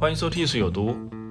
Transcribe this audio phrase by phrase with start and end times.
[0.00, 0.90] 欢迎收听《艺术有毒》，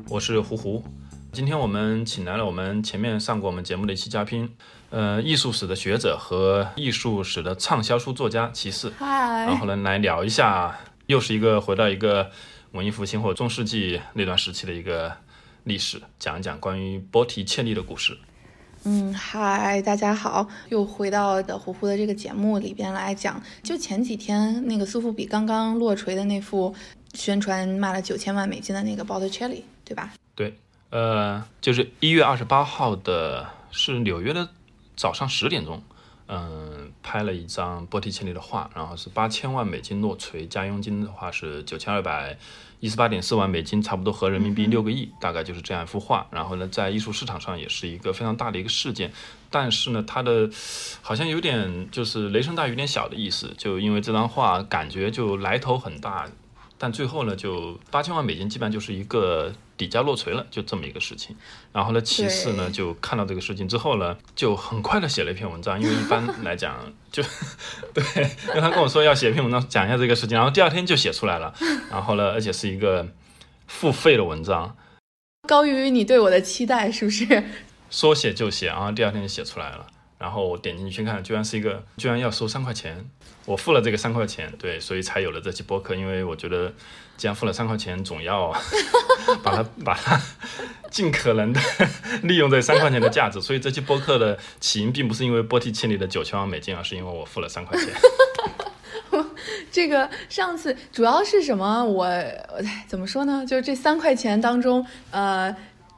[0.09, 0.83] 我是胡胡。
[1.31, 4.49] 今天我们请来了我们前面上过我们节目的一期嘉宾，
[4.89, 8.91] 呃，艺术史的学者和艺术史的畅销书作家齐四。
[8.99, 12.29] 嗨，然后呢，来聊一下，又是一个回到一个
[12.73, 15.15] 文艺复兴或中世纪那段时期的一个
[15.63, 18.17] 历史，讲一讲关于波提切利的故事。
[18.83, 26.73] 嗯，嗨，大家好，又回到的胡胡的这个节目里边来讲，就前几天那个苏富比刚刚落锤的那幅
[27.17, 30.13] 宣传卖了九千万美金的那个 Botticelli，对吧？
[30.35, 30.55] 对，
[30.91, 34.47] 呃，就是一月二十八号的，是纽约的
[34.95, 35.81] 早上十点钟，
[36.27, 42.37] 嗯、拍了一张波提切利的画，然后是八千万美金落锤，加佣金的话是九千二百
[42.79, 46.27] 一十八点四万美金，差不多合人民币六个亿，大概就是这样一幅画。
[46.29, 49.11] 然后呢，在艺术市场上也是一个非常大的一个事件，
[49.49, 50.47] 但是呢，它的
[51.01, 56.29] 好像有点就是雷声大雨点小的意思，就因为这张画感觉就来头很大，
[56.77, 61.35] 但最后呢，就八千万美金基本上就是一个底价落锤了，就这么一个事情。
[61.73, 66.77] 然后呢，其次呢就看到这个事情之后呢，就很快的写了一篇文章，因为一般来讲
[67.11, 67.23] 就
[67.93, 68.03] 对，
[68.49, 71.53] 因为他跟我说要写一篇文章讲一下这个事情，然后第二天就写出来了，
[71.89, 73.07] 然后呢，而且是一个
[73.65, 74.75] 付费的文章，
[75.47, 77.43] 高于你对我的期待，是不是？
[77.89, 79.87] 说写就写，然后第二天就写出来了。
[80.19, 83.07] 然后我点进去看，居然是一个，居然要收三块钱，
[83.47, 85.95] 我付了这个三块钱，对，所以才有了这期播客。
[85.95, 86.73] 因为我觉得，
[87.15, 88.53] 既然付了三块钱，总要
[89.41, 90.21] 把它把它
[90.91, 91.61] 尽可能的
[92.23, 93.39] 利用这三块钱的价值。
[93.39, 97.87] 所以这期播客的起因并不是因为波提切利的九千万美金，而是因为我付了三块钱。
[99.71, 101.83] 这个上次主要是什么？
[101.85, 103.45] 我我怎么说呢？
[103.47, 105.55] 就是这三块钱当中，呃，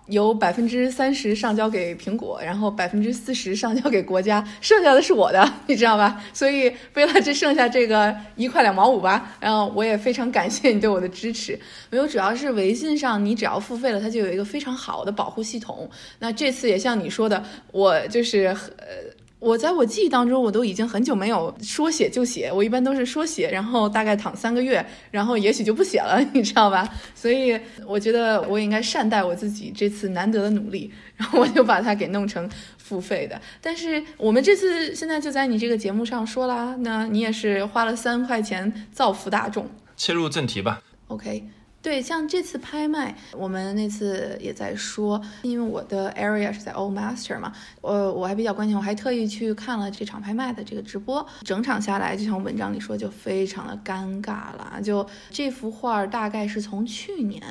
[0.09, 6.21] 有百分之三十上交给苹果，然后百分之四十上交给国家，剩下的是我的， 你知道吧？
[6.33, 11.59] 所以为了这剩下这个一块两毛五吧，然后我也非常感谢你对我的支持。
[11.89, 15.89] 没有，主要是微信上你只要付费了，它就有一个非常好的保护系统。
[16.19, 19.18] 那这次也像你说的，我就是呃。
[19.39, 26.87] 我在我记忆当中，我都已经很久没有说写就写，我一般都是说写，然后大概躺三个月，然后也许就不写了， 你知道吧？
[27.15, 27.57] 所以
[27.87, 33.41] 我觉得我也应该善待我自己这次难得的努力， 然后我就把它给弄成付费的。
[33.61, 39.65] 但是我们这次现在就在你这个节目上说啦，那你也是花了三块钱造福大众。
[39.95, 41.43] 切入正题吧，OK，
[41.81, 54.81] 对，像这次拍卖，我们那次也在说，因为我的 area 是在 Old Master 嘛，我我还比较关心，我还特意去看了这场拍卖的这个直播，整场下来，就像文章里说，就非常的尴尬了。
[54.83, 57.41] 就这幅画大概是从去年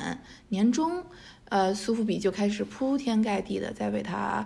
[0.49, 1.03] 年中，
[1.49, 4.45] 呃，苏富比就开始铺天盖地的在为它。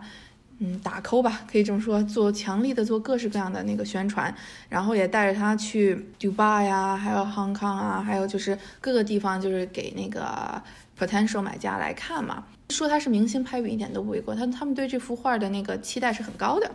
[0.60, 4.34] 嗯，打 call 吧，可以这么说，做强力的做各式各样的那个宣传，
[4.70, 10.62] 然后也带着他去 Dubai 呀，还有 Hong Kong 啊，还有就是各个地方，就是给那个
[10.98, 12.44] potential 买家来看嘛。
[12.70, 16.72] 说他是明星拍饼一点都不为过，他他们对这幅画的那个期待是很高的，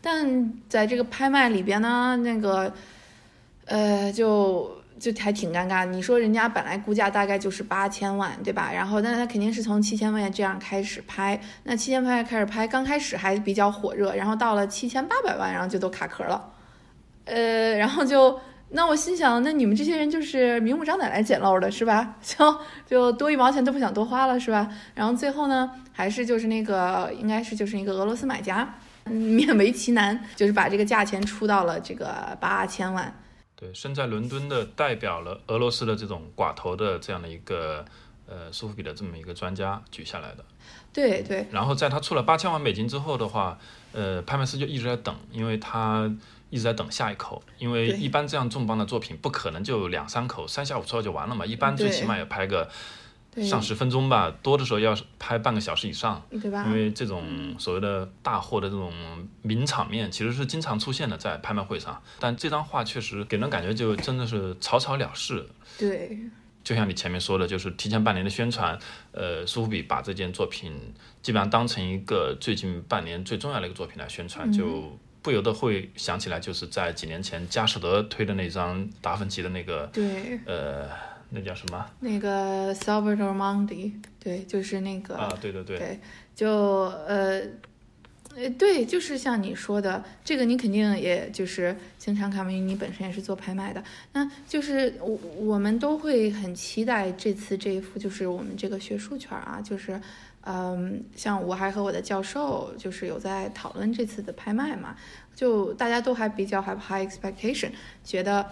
[0.00, 2.72] 但在这个拍卖里边呢，那个
[3.66, 4.82] 呃就。
[5.04, 8.70] 就还挺尴尬，你说人家本来估价大概就是八千万，对吧？
[8.72, 16.52] 然后，但是他肯定是从七千万这样开始拍，那七千万开始拍，刚开始还比较火热，然后到了七千八百万，然后就都卡壳了，
[17.26, 22.16] 呃，然后就，那我心想，那你们这些人就是明目张胆来捡漏的，是吧？
[22.24, 24.66] 就就多一毛钱都不想多花了，是吧？
[24.94, 33.14] 然后最后呢，还是就是那个，应该是就是那个俄罗斯买家，勉为其难，就是把这个价钱出到了这个八千万。
[33.56, 37.84] 对，身在伦敦的代表了俄罗斯的这种寡头的这样的一个
[38.26, 40.44] 呃苏富比的这么一个专家举下来的。
[40.92, 43.58] 对对，然后在他出了八千万美金之后的话，
[43.92, 46.08] 呃，拍卖师就一直在等，因为他
[46.50, 52.70] 一直在等下一口，因为一般这样重磅的作品不可能就两三口，三下五除二就完了嘛，一般最起码也拍个对
[53.42, 56.22] 上十分钟吧，多的时候要拍半个小时以上。
[56.30, 56.64] 对吧？
[56.66, 58.92] 因为这种所谓的大货的这种
[59.42, 62.02] 名场面，其实是经常出现的在拍卖会上。
[62.20, 65.48] 但这张画确实给人感觉就真的是草草了事，
[65.78, 66.18] 对
[66.62, 68.78] 就像你前面说的，就是提前半年的宣传，
[69.12, 70.72] 呃，苏富比把这件作品
[71.22, 80.88] 基本上当成一个最近半年最重要的一个作品来宣传，就不由得会想起来，就是在几年前佳士得推的那张达芬奇的那个，对，呃，
[81.34, 81.84] 那叫什么？
[82.00, 86.00] 那个 Salvador Mundi，对，就是那个啊，对对对，对，
[86.34, 87.42] 就呃。
[88.36, 93.80] 呃，对，就是像你说的，这个你肯定也就是经常看，因为你本身也是做拍卖的。
[94.12, 100.00] 那就是我我们都会很期待这次这一幅，就是我们这个学术圈啊，就是
[100.40, 104.96] 嗯，像我还和我的教授就是有在讨论这次的拍卖嘛，
[105.36, 107.70] 就大家都还比较 have high expectation，
[108.02, 108.44] 觉得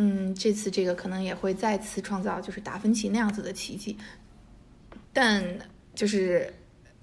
[0.00, 3.98] 嗯，这次这个可能也会再次创造就是达芬奇那样子的奇迹，
[5.12, 5.44] 但
[5.94, 6.54] 就是。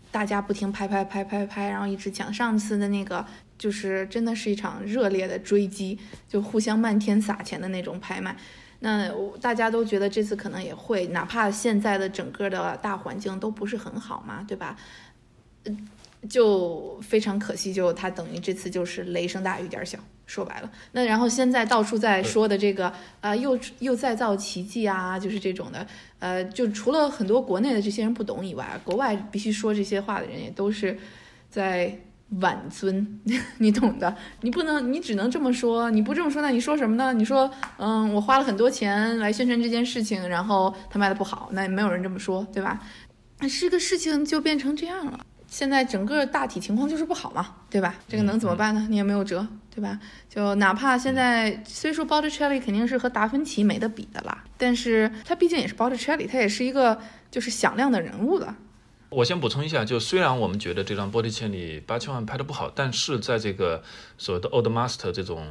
[0.09, 3.23] 大家不停拍拍拍拍拍，然后一直讲上次的那个，
[3.57, 5.99] 就是真的是一场热烈的追击，
[6.29, 8.35] 就互相漫天撒钱的那种拍卖。
[8.79, 9.11] 那
[9.41, 14.77] 大家都觉得这次可能也会，哪怕现在的整个的大环境都不是很好嘛，对吧？
[15.65, 15.87] 嗯
[16.29, 19.97] 就非常可惜，就他等于这次就是雷声大雨点小。
[20.27, 22.91] 说白了，那然后现在到处在说的这个
[23.21, 25.87] 啊，又又再造奇迹啊，就是这种的，
[26.19, 30.97] 呃，就除了很多国内的这些人不懂以外，国外必须说这些话的人也都是
[31.49, 31.97] 在
[32.41, 33.21] 挽尊，
[33.59, 34.13] 你懂的。
[34.41, 37.13] 你不能，你只能这么说，你不这么说，那你说什么呢？
[37.13, 42.83] 你说，嗯，我花了很多钱来宣传这件事情，然后他卖的不好，那也没有人这么说，对吧？
[43.47, 45.25] 是个事情就变成这样了。
[45.47, 47.95] 现在整个大体情况就是不好嘛，对吧？
[48.07, 48.85] 这个能怎么办呢？
[48.89, 49.97] 你也没有辙，对吧？
[50.29, 56.99] 就哪怕现在虽说 Botticelli 肯定是和达芬奇没得比的啦，但是他毕竟也是 Botticelli，他也是一个
[57.31, 58.55] 就是响亮的人物了。
[59.09, 63.81] 我先补充一下，就虽然我们觉得这张波提切利八千万拍的不好，但是在这个
[64.17, 65.47] 所谓的 Old Master 这种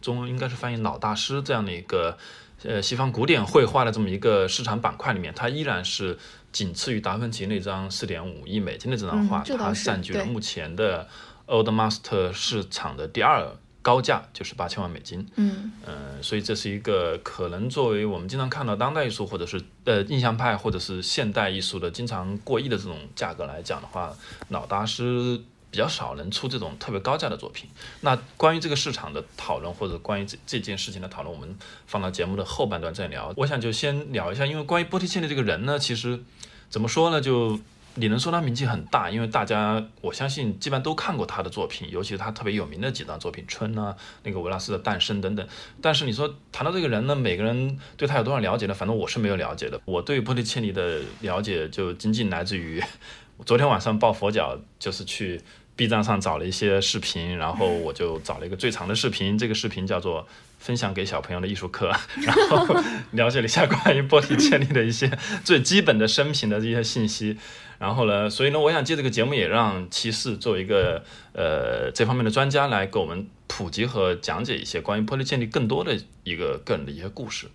[0.00, 2.16] 中应该是翻译老大师这样的一个
[2.62, 6.16] 呃西方古典绘画的这么一个市场板块里面，它依然是。
[6.52, 11.08] 仅次于达芬奇那张四点五亿美金的这张画，它占据了目前的
[11.46, 15.26] Old Master 市场的第二高价，就是八千万美金。
[15.36, 24.14] 嗯，呃，所以这是一个可能作为我们经常看到当代艺术或者是呃印象派或者是现代艺术的经常过亿的这种价格来讲的话，
[24.48, 25.40] 老大师。
[25.70, 27.70] 比较少能出这种特别高价的作品。
[28.00, 31.56] 那关于这个市场的讨论，或者关于这这件事情的讨论，我们
[31.86, 33.32] 放到节目的后半段再聊。
[33.36, 36.20] 我想就先聊一下，因为关于波提切利这个人呢，其实
[36.68, 37.20] 怎么说呢？
[37.20, 37.58] 就
[37.96, 45.46] 你能说他名气很大，因为大家我相信基本上都看过他的作品，尤其是他特别有名的几张作品《春》啊，那个维纳斯的诞生等等。
[45.82, 48.74] 但是你说谈到这个人呢，每个人对他有多少了解呢？
[48.74, 49.80] 反正我是没有了解的。
[49.84, 52.82] 我对波提切利的了解就仅仅来自于
[53.44, 55.40] 昨天晚上抱佛脚，就是去。
[55.80, 59.38] B 站上找了一些视频，然后 我就找了一个最长的视频。
[59.38, 60.22] 这个视频叫做
[60.58, 61.90] 《分享给小朋友的艺术课》，
[62.26, 62.66] 然后
[63.12, 65.10] 了解了一下关于波提切利的一些
[65.42, 67.38] 最基本的生平的这些信息。
[67.78, 77.46] 然后呢，所以呢，我想借这个节目也让骑士作为一个呃这方面的专家来给我们普及和讲解一些关于波提切利更多的一个个人的一些故事。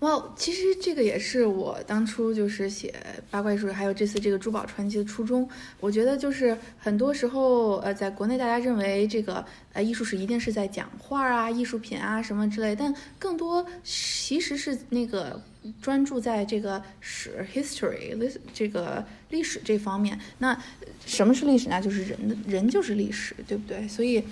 [0.00, 2.94] 哇，其实这个也是我当初就是写
[3.30, 5.48] 八卦艺术，还有这次这个珠宝传奇的初衷。
[5.80, 15.40] 我觉得就是很多时候，呃，在国内大家认为这个呃艺术史一定是在讲画啊、艺术品啊什么之类，但更多其实是那个
[15.80, 18.14] 专注在这个史 history
[18.52, 20.20] 这个历史这方面。
[20.36, 20.62] 那
[21.06, 21.80] 什么是历史呢？
[21.80, 23.88] 就是人的人就是历史，对不对？
[23.88, 24.22] 所以，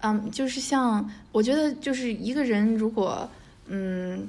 [0.00, 3.30] 嗯，就是像我觉得就是一个人如果
[3.68, 4.28] 嗯。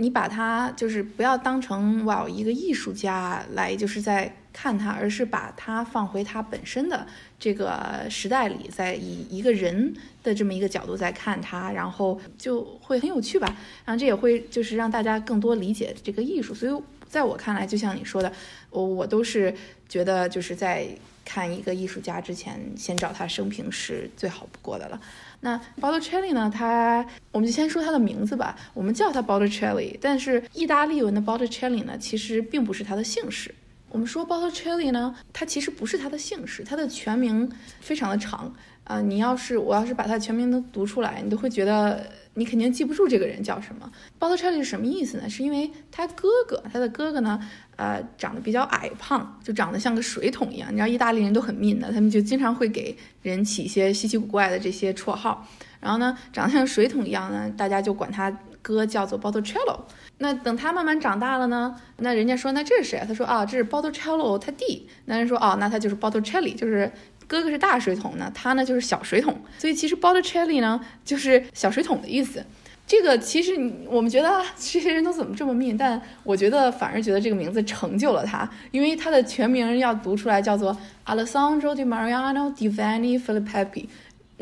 [0.00, 7.06] 你把它就是不要当成哇一个艺术家来就是在看他，而是把它放回他本身的
[7.38, 13.46] 这个时代里，在以一个人的这么一个角度在看他，然后就会很有趣吧。
[13.84, 16.54] 然后这也会就是让大家更多理解这个艺术。
[16.54, 18.32] 所以在我看来，就像你说的，
[18.70, 19.54] 我我都是
[19.88, 20.88] 觉得就是在
[21.24, 25.00] 看一个艺术家之前，先找他生平是最好不过的了。
[25.40, 26.50] 那 Botticelli 呢？
[26.54, 28.54] 它，我们就先说它的名字吧。
[28.74, 33.54] 我们叫它 Botticelli，但是意大利文的 Botticelli 呢，其实并不是它的姓氏。
[33.88, 38.54] 我们说 Botticelli 呢，它其实不是它的姓氏，它的全名非常的长
[38.84, 39.00] 啊。
[39.00, 43.90] 你要是我要是把它全名都读出来，你都会觉得你肯定记不住这个人叫什么。
[44.18, 45.28] Botticelli 是什么意思呢？
[45.28, 47.40] 是因为他哥哥，他的哥哥呢？
[47.76, 50.68] 呃，长得比较矮胖，就长得像个水桶一样。
[50.70, 55.48] 你知道意大利人都很命的，他们就经常会给人起一些稀奇古怪的这些绰号。
[55.80, 59.80] 然后呢，长得像水桶一样呢，大家就管他哥叫做 Botticello。
[60.18, 63.06] 那等他慢慢长大了呢，那人家说那这是谁啊？
[63.08, 64.86] 他说啊，这是 Botticello 他弟。
[65.06, 66.92] 那人说哦，那他就是 Botticelli，就是
[67.30, 69.40] 哥哥是大水桶呢，他呢就是小水桶。
[69.56, 72.44] 所以其实 Botticelli 呢就是小水桶的意思。
[72.88, 73.54] 这个其实
[73.86, 83.86] 我们觉得这些人都怎么这么命，但我觉得反而觉得这个名字成就了他，因为他的全名要读出来叫做 Alessandro di Mariano di Vanni Filippi，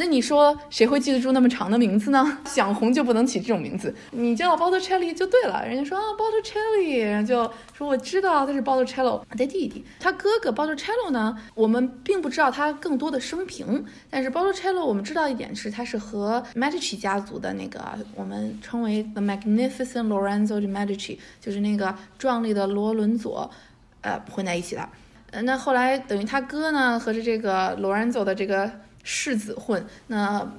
[0.00, 2.38] 那你说谁会记得住那么长的名字呢？
[2.46, 5.66] 想红就不能起这种名字，你叫 Botticelli 就对了。
[5.66, 13.84] 人家说啊，Botticelli，然后就说我知道他是 Botticelli 的弟弟，他哥哥 Botticelli 呢，我们并不知道他更多的生平。
[14.08, 23.50] 但是 Botticelli 我们知道一点是，他是和 Medici 家族的那个我们称为 The Magnificent Lorenzo de Medici，就是那个壮丽的罗伦佐，
[24.02, 24.88] 呃，混在一起的。
[25.32, 28.70] 呃，那后来等于他哥呢，和着这个 Lorenzo 的这个。
[29.02, 30.50] 世子混，那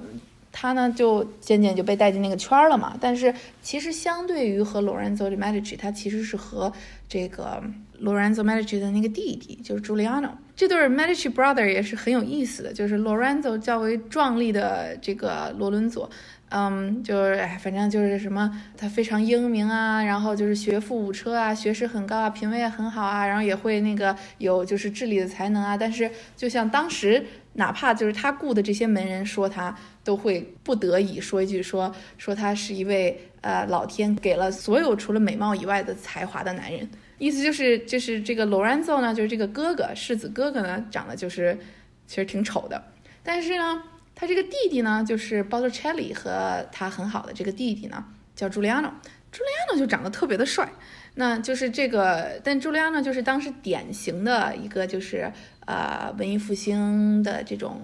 [0.52, 2.96] 他呢就渐渐就被带进那个圈了嘛。
[3.00, 3.32] 但是
[3.62, 6.72] 其实相对于和 Lorenzo de Medici，他其实是和
[7.08, 7.62] 这个
[8.02, 12.72] Lorenzo Medici 的那个弟弟，就是 Giuliano 这对 Medici brother 也是很有意思的。
[12.72, 16.10] 就是 Lorenzo 较为壮丽的这个罗伦佐。
[16.52, 25.76] 嗯，就是哎，反正就是什么，他非常英明啊，然后就是学富五车啊，学识很高啊，品味也很好啊，然后也会那个有就是治理的才能啊。
[25.76, 36.88] 但是就像当时，哪怕就是他雇的这些门人说他，都会不得已说一句说说他是一位呃老天给了所有除了美貌以外的才华的男人。
[37.18, 41.58] 意思就是就是这个 Lorenzo 呢，就是这个哥哥世子哥哥呢，长得就是
[42.06, 42.82] 其实挺丑的，
[43.22, 43.82] 但是呢。
[44.12, 48.04] 他这个弟弟呢，就是 Botticelli 和他很好的这个弟弟呢，
[48.36, 48.90] 叫 Giuliano。
[49.32, 50.70] Giuliano 就长得特别的帅，
[51.14, 55.32] 那就是这个，但 Giuliano 就是当时典型的一个就是
[55.70, 57.80] 呃文艺复兴的这种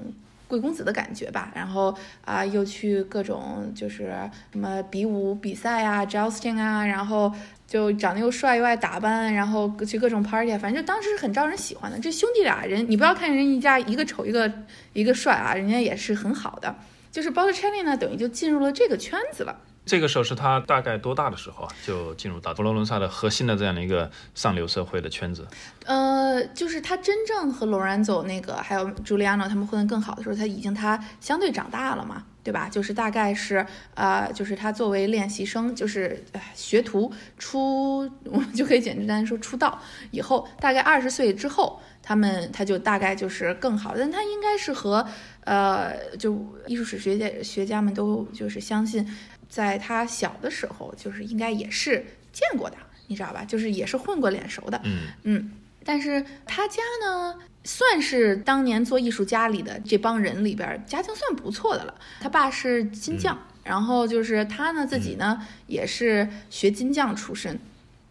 [0.48, 1.52] 贵公子的感觉吧。
[1.54, 4.12] 然后啊，又去各种就是
[4.52, 7.32] 什么比武比赛啊，jousting 啊，然后。
[7.66, 11.98] 就长得又帅又爱打扮，然后去各种 party，反正就当时是很招人喜欢的。
[11.98, 14.48] 这兄弟俩人，你不要看人一家一个丑一个
[14.92, 16.72] 一个帅啊，人家也是很好的。
[17.10, 19.62] 就是 Botticelli 呢，等于就进入了这个圈子了。
[19.86, 21.72] 这个时候是他大概多大的时候啊？
[21.86, 25.46] 就进入到佛罗伦萨的核心的这样的一个上流社会的圈子。
[25.84, 32.24] 呃，就是他真正和罗兰走那个还有 Giuliano 他们混得更好的时候，他已经他相对长大了嘛。
[32.46, 32.68] 对吧？
[32.68, 36.24] 就是大概是，呃，就是他作为练习生，就是
[36.54, 39.76] 学徒出，我 们就可以简单说出道
[40.12, 43.94] 以后，大概二十岁之后，他们他就大概就是更好。
[43.98, 45.04] 但他应该是和，
[45.46, 49.08] 呃，就艺术史学家学家们都就是相信，
[49.48, 52.76] 在他小的时候，就是应该也是见过的，
[53.06, 53.42] 你知道吧？
[53.44, 54.78] 就是也是混过脸熟的。
[54.84, 55.52] 嗯嗯，
[55.84, 57.36] 但是他家呢？
[57.68, 61.92] 算是当年做艺术家里的这帮人里边，家境算不错的了。
[62.20, 67.58] 他爸是金匠，然后就是他呢自己呢也是学金匠出身。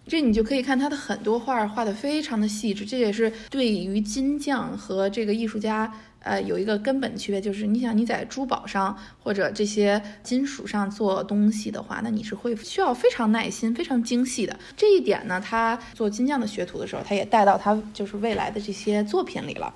[0.08, 5.94] 这你就可以看他的很多画画的非常的细致，这也是对于金匠和这个艺术家。
[6.26, 14.58] 呃，有一个根本的区别就是，你想你在珠宝上或者这些金属上做东西的话，那你是会需要非常耐心、非常精细的。
[14.76, 19.72] 这一点呢，他做金匠的学徒的时候，他也带到他就是未来的这些作品里了。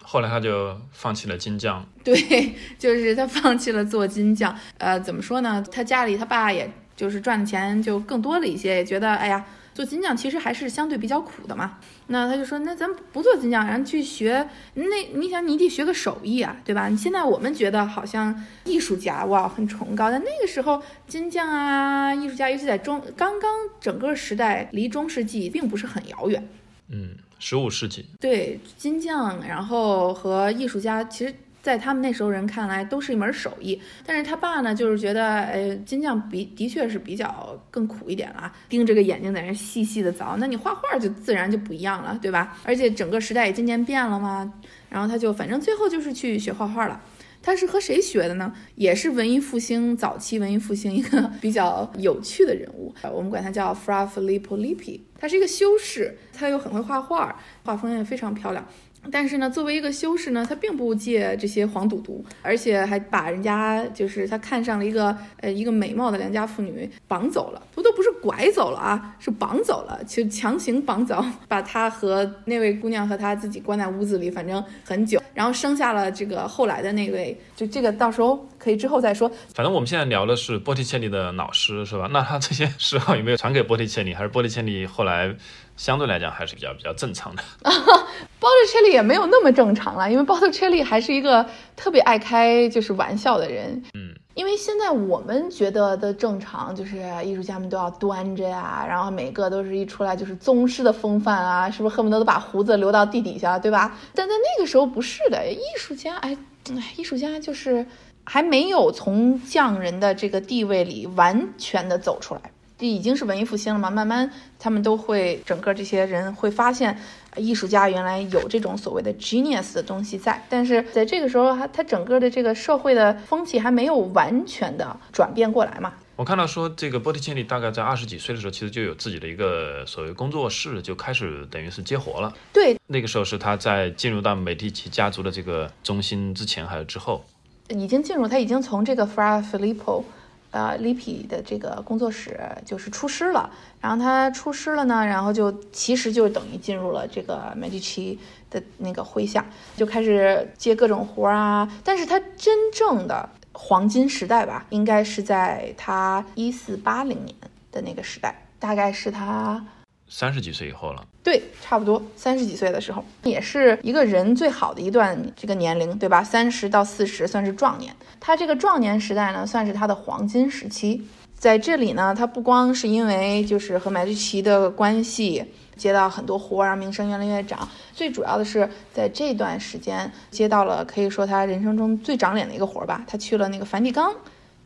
[0.00, 4.56] 后来他就放弃了金匠， 对，就是他放弃了做金匠。
[4.78, 5.64] 呃，怎么说呢？
[5.72, 9.44] 他家里他爸也就是赚的钱就更多了一些，也觉得哎呀。
[9.78, 16.88] 做金匠其实还是相对比较苦的嘛，那他就说，那咱不做金匠，然后去学那，你想你得学个手艺啊，对吧？
[16.88, 23.48] 你现在我们觉得好像艺术家哇很崇高，但那个时候金匠啊，艺术家，尤其在中刚刚
[23.80, 26.48] 整个时代离中世纪并不是很遥远，
[26.88, 31.32] 嗯，十五世纪，对金匠，然后和艺术家其实。
[31.62, 33.80] 在他们那时候人看来，都是一门手艺。
[34.06, 40.36] 但是他爸呢，就是觉得，呃，金匠比的确是比较更苦一点了，盯着个眼睛在那细细的凿。
[40.38, 42.56] 那你画画就自然就不一样了，对吧？
[42.64, 44.52] 而且整个时代也渐渐变了嘛。
[44.88, 47.00] 然后他就反正最后就是去学画画了。
[47.40, 48.52] 他是和谁学的呢？
[48.74, 55.00] 也是文艺复兴早期文艺复兴一个 比较有趣的人物，我们管他叫 Fra Filippo Lippi。
[55.20, 58.66] 他是一个修士，他又很会画画，画风也非常漂亮。
[59.10, 79.30] 但是呢，作为一个修士呢，他并不借这些黄赌毒，而且还把人家就是他看上了一个呃一个美貌的良家妇女绑走了，不都不是拐走了啊，是绑走了，就强行绑走， 把他和那位姑娘和他自己关在屋子里，反正很久，然后生下了这个后来的那位，就这个到时候可以之后再说。
[79.54, 82.08] 反正我们现在聊的是波提切利的老师是吧？
[82.12, 85.34] 那他这些 嗜好有没有传给波提切利，还是波提切利后来？
[85.78, 87.42] 相对来讲还是比较比较正常的。
[87.64, 93.82] 包特切利也没有那么正常了，因为包特切利还是一个特别爱开就是玩笑的人。
[93.94, 103.96] 嗯，因为现在我们觉得的正常就是艺术家们都要端着呀，然后每个都是一出来就是宗师的风范啊，是不是恨不得都把胡子留到地底下，对吧？
[104.14, 106.36] 但在那个时候不是的，艺术家哎
[106.76, 107.86] 哎，艺术家就是
[108.24, 112.40] 还没有从匠人的这个地位里完全的走出来。
[112.78, 116.96] 这已经是文艺复兴了嘛，慢慢他们都会整个这些人会发现，
[117.36, 125.92] 艺术家原来有这种所谓的 genius 的东西在，但是在这个时候，他他整个的这个社会的风气还没有完全的转变过来嘛。
[126.14, 132.32] 我看到说，这个波提切利大概在二十几岁的时候，其实就有自己的一个所谓工作室，就开始等于是接活了。
[132.52, 137.24] 对，那个时候是他在进入到美第奇家族的这个中心之前还是之后？
[137.68, 140.02] 已经进入，他已经从这个 Fra Filippo，
[140.50, 143.50] 呃 l i p i 的这个工作室就是出师了。
[143.80, 148.18] 然后他出师了呢，然后就其实就等于进入了这个 Medici
[148.50, 149.44] 的那个麾下，
[149.76, 151.70] 就开始接各种活儿啊。
[151.84, 153.28] 但是他真正的。
[153.60, 157.34] 黄金时代吧，应该是在他一四八零年
[157.72, 159.66] 的那个时代，大概是他
[160.08, 161.06] 三十几岁以后了。
[161.22, 166.24] 对，差不多三十几岁的时候，也是一个人最好的一段这个年龄，对吧？
[166.24, 171.06] 三十到四十算是壮年，他这个壮年时代呢，算是他的黄金时期。
[171.36, 175.44] 在这里呢，他不光是因为就是和麦迪奇的关系。
[175.76, 177.68] 接到很多活儿，名声越来越长。
[177.94, 183.04] 最主要的是，在这段时间接到了可以说他人生中最长脸的一个活儿吧。
[183.06, 184.12] 他去了那个梵蒂冈，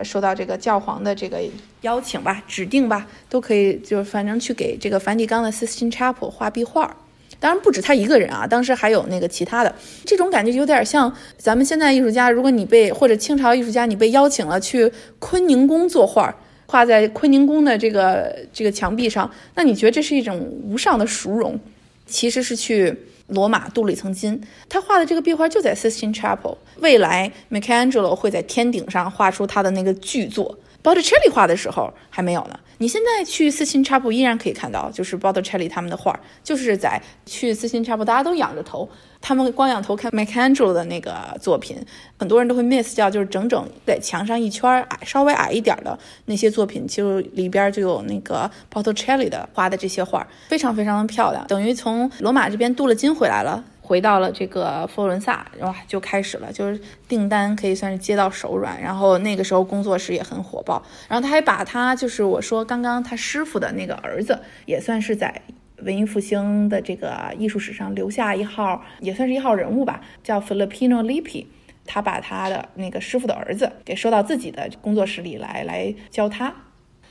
[0.03, 1.41] 受到这个教皇的这个
[1.83, 6.97] 邀请吧、指定吧，都可以，就是反正去给这个梵蒂冈的 Sistine Chapel 画壁画。
[7.41, 9.75] 当然不止他一个人啊，当时还有那个其他的。
[10.05, 16.35] 这种感觉有点像咱们现在艺术家，如果你被或者清朝艺术家你被邀请了去坤宁宫作画。
[16.67, 21.59] 画在坤宁宫的这个这个墙壁上，那你觉得这是一种无上的殊荣？
[22.07, 22.97] 其实是去
[23.33, 24.41] 罗马镀了一层金。
[24.69, 30.59] 他画的这个壁画就在 Sistine Chapel，未来 Michelangelo 会在天顶上画出他的那个巨作。
[30.83, 32.59] Botticelli 画的时候还没有呢。
[32.79, 38.89] 你现在去 Cecin Chapel，依然可以看到，就是 Botticelli 他们的画，就是在去 Cecin Chapel，，大家都仰着头，
[39.23, 41.79] 他们光仰头看 Michangelo 的那个作品，
[42.19, 53.65] 很多人都会 miss 掉，就是整整在墙上一圈矮稍微矮一点的那些作品，就里边就有那个 Botticelli 的画的这些画，非常非常的漂亮，等于从罗马这边镀了金回来了。
[53.85, 58.81] 回到了这个佛罗伦萨，哇，就开始了，就是订单可以算是接到手软。
[58.81, 60.81] 然后那个时候工作室也很火爆。
[61.09, 65.43] 然后他还把他就是我说刚刚他师傅的那个儿子，也算是在
[65.85, 71.47] 文艺复兴的这个艺术史上留下一号，也算是一号人物吧，叫 Filippino Lippi。
[71.85, 76.55] 他把他的那个师傅的儿子给收到自己的工作室里来，来教他，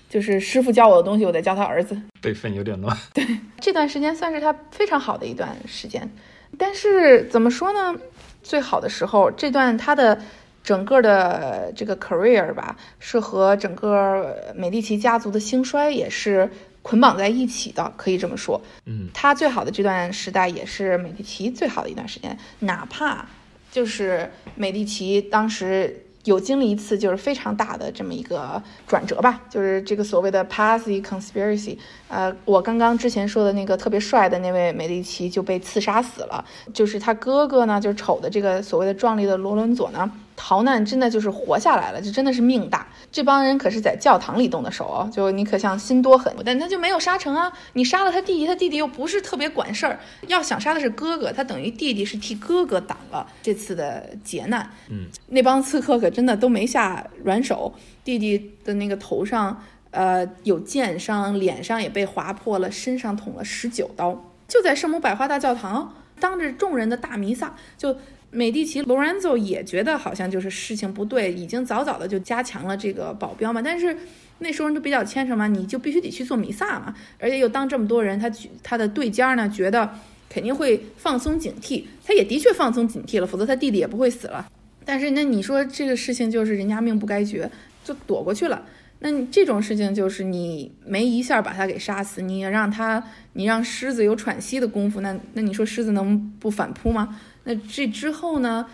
[0.09, 2.01] 就是师傅教我的东西，我得教他儿子。
[2.21, 2.95] 辈分有点乱。
[3.13, 3.25] 对，
[3.59, 6.09] 这段时间算是他非常好的一段时间。
[6.57, 7.99] 但是怎么说呢？
[8.41, 10.17] 最好的时候，这段他的
[10.63, 16.49] 整个的这个 career 吧，是和整个美第奇家族的兴衰也是
[16.81, 18.61] 捆绑在一起的，可以这么说。
[18.85, 23.25] 嗯，他最好的这段时代也是美第奇最好的一段时间，哪怕
[23.71, 26.05] 就是美第奇当时。
[26.25, 31.79] 有经历一次就是非常大的这么一个转折吧，就是这个所谓的 Pazzi conspiracy。
[32.07, 40.11] 呃，我刚刚之前说的那个特别帅的那位美第奇就被刺杀死了，就是他哥哥呢，就是丑的这个所谓的壮丽的罗伦佐呢。
[40.43, 42.87] 逃难真的就是活下来了，这真的是命大。
[43.11, 46.33] 这帮人可是在教堂里动的手哦，就你可像心多狠。
[46.43, 49.99] 但他就没有杀成啊，你杀了他弟弟，他弟弟又不是特别管事儿。
[50.25, 54.67] 要想杀的是哥哥，他等于弟弟是替哥哥挡了这次的劫难。
[54.89, 57.71] 嗯，那帮刺客可真的都没下软手，
[58.03, 67.95] 弟弟的那个头上呃有剑伤，脸上也被划破了，身上捅了十九刀，就在圣母百花大教堂，当着众人的大弥撒就。
[68.31, 73.61] 美第奇 Lorenzo 也觉得好像就是事情不对，已经早早的就加强了这个保镖嘛。
[73.61, 73.95] 但是
[74.39, 76.95] 那时候人都比较虔诚嘛，你就必须得去做弥撒嘛。
[77.19, 78.31] 而且又当这么多人，他
[78.63, 79.89] 他的对家呢觉得
[80.29, 84.49] 肯定会放松警惕，他也的确放松警惕了，否则他弟弟也不会死了。
[84.85, 87.51] 但是那你说这个事情就是人家命不该绝，
[87.83, 88.65] 就躲过去了。
[89.03, 97.19] 那这种事情就是你没一下把他给杀死，你让他你让狮子有喘息的功夫，那那你说狮子能不反扑吗？
[97.43, 98.65] 那这之后呢？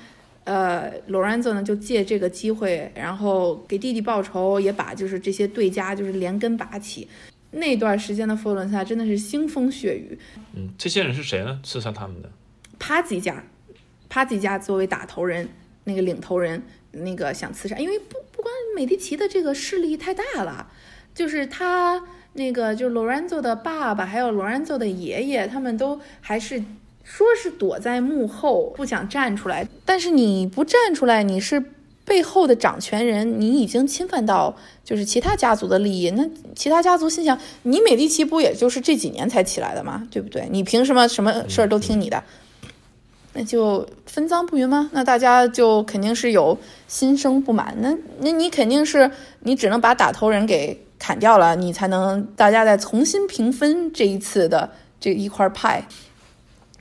[0.49, 7.05] 呃，Lorenzo 呢就借这个机会，然后给弟弟报仇，也把就是这些对家就是连根拔起。
[7.51, 10.17] 那段时间的佛罗伦萨真的是腥风血雨。
[10.53, 11.59] 嗯，这些人是谁呢？
[11.63, 12.31] 刺杀他们的？
[12.79, 13.43] 帕吉家，
[14.07, 15.49] 帕吉家作为打头人，
[15.83, 20.71] 那个领头人，那个想刺杀，因为不不光美第奇的这个势力太大了，
[21.13, 22.01] 就是他
[22.31, 26.63] 那个就 Lorenzo 的爸爸，还有 Lorenzo 的爷爷，他们都还是。
[27.09, 31.63] 说是躲在幕后不想站出来，但是你不站出来，你是
[32.03, 36.11] 背后的掌权人，你已经侵犯到就是其他家族的利益。
[36.11, 40.05] 那其他家族心想，你美第奇不也就是这几年才起来的吗？
[40.11, 40.49] 对不对？
[40.51, 42.21] 你凭什么什么事儿都听你的？
[43.31, 44.89] 那就分赃不匀吗？
[44.91, 46.57] 那大家就肯定是有
[46.89, 47.73] 心生不满。
[47.79, 55.87] 那那你肯定是你只能把打头人给砍掉了，你才能大家再重新平分这一次的这一块派。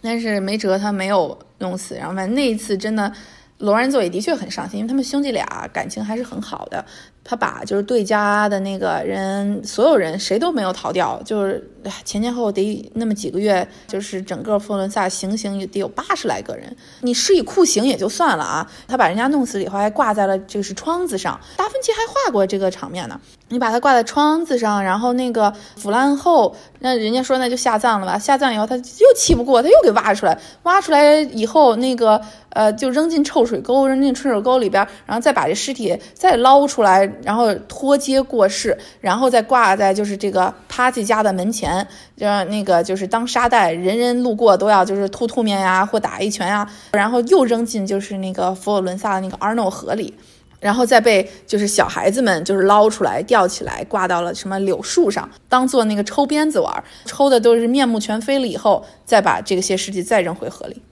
[0.06, 3.12] 但是没辙他没有弄死，然后反正那一次真的，
[3.58, 6.84] 罗兰佐也的确很伤心，因为他们兄弟俩感情还是很好的。
[7.24, 11.68] 他把就是对家的那个人，所有人谁都没有逃掉，就是
[12.04, 16.76] 前前后后得那么几个月，就是整个佛罗伦萨行刑也得有八十来个人。
[17.00, 21.40] 你施以酷刑也就算了啊，他把人家弄死了以后还挂在了就是窗子上。
[21.56, 23.20] 达芬奇还画过这个场面呢。
[23.48, 28.18] 你把它挂在窗子上，然后那个腐烂后，那人家说那就下葬了吧？
[28.18, 37.08] 下葬以后他又气不过，他又给挖出来，挖出来以后那个呃就扔进臭水沟，扔进臭水沟里边，然后再把这尸体再捞出来。
[37.22, 41.75] 然后脱街过市，然后再挂在就是这个 Party 家的门前，
[42.14, 50.14] 让那个就是当沙袋，人人路过都要就是吐吐面呀，或打一拳呀，然后又扔进就是那个佛罗伦萨的那个 Arno 河里，
[50.60, 60.82] 然后再被就是小孩子们就是捞出来吊起来，挂到了什么柳树上，当做那个抽鞭子玩，抽的都是面目全非了以后，再把这些尸体再扔回河里。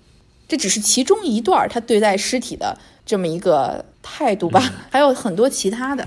[0.47, 6.07] 这只是其中一段他对待尸体的这么一个态度吧，还有很多其他的。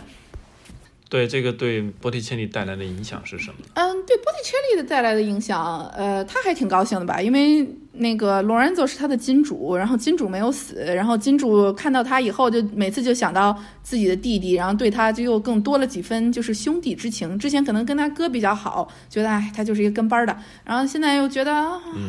[1.10, 3.56] 对这个对波提切利带来的影响是什么？
[3.76, 7.22] 嗯，对波提切利的带来的影响，呃，他还挺高兴的吧？
[7.22, 17.40] 因为那个罗兰佐是他的金主，然后金主没有死，然后金主看到他以后，就每次就想到自己的弟弟，然后对他就又更多了几分就是兄弟之情。
[17.40, 21.54] 之前可能跟他哥比较好，觉得哎他就是一个跟班的，然后现在又觉得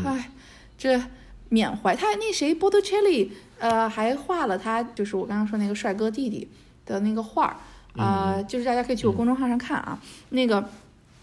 [0.05, 0.29] 哎
[0.77, 1.01] 这
[1.49, 3.31] 缅怀他那谁波提切利，
[3.61, 6.49] 呃，还画了他就是我刚刚说那个帅哥弟弟
[6.85, 7.61] 的那个画。
[7.99, 9.99] 啊，就是大家可以去我公众号上看啊，
[10.31, 10.65] 那个，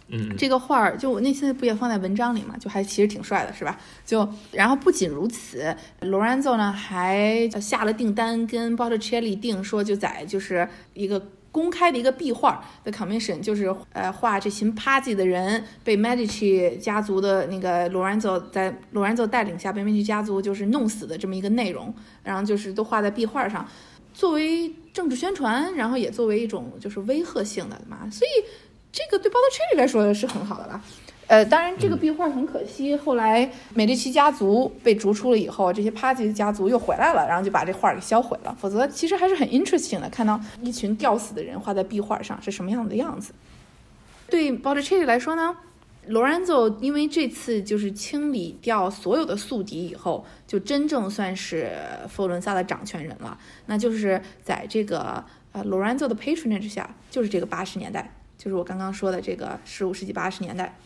[0.10, 3.78] 嗯，这个画儿就我那现在不也放在文章里嘛，就还其实挺帅的，是吧？
[4.06, 23.66] 就然后不仅如此，Lorenzo 呢还下了订单，跟 Botticelli 订说就在就是一个公开的一个壁画的 commission，就是呃画这群 party 的人被 Medici 家族的那个 Lorenzo 在 Lorenzo 带领下被 Medici 家族就是弄死的这么一个内容，然后就是都画在壁画上。
[24.16, 28.46] 作为政治宣传，然后也作为一种就是威吓性的嘛，所以
[28.92, 30.82] 这个对 Botticelli 来说是很好的了。
[31.28, 38.56] 呃，当然这个壁画很可惜，后来美第奇家族被逐出了以后，这些帕吉家族又回来了，然后就把这画给销毁了。
[38.58, 43.34] 否则其实还是很 interesting 的，看到一群吊死的人画在壁画上是什么样的样子。
[44.30, 45.58] 对 Botticelli 来说呢？
[46.08, 51.72] 罗兰佐因为这次就是清理掉所有的宿敌以后，就真正算是
[52.08, 53.38] 佛罗伦萨的掌权人了。
[53.66, 60.78] 那就是在这个呃罗兰佐的 patronage 下，就是这个八十年代，就是我刚刚说的这个十五世纪八十年代，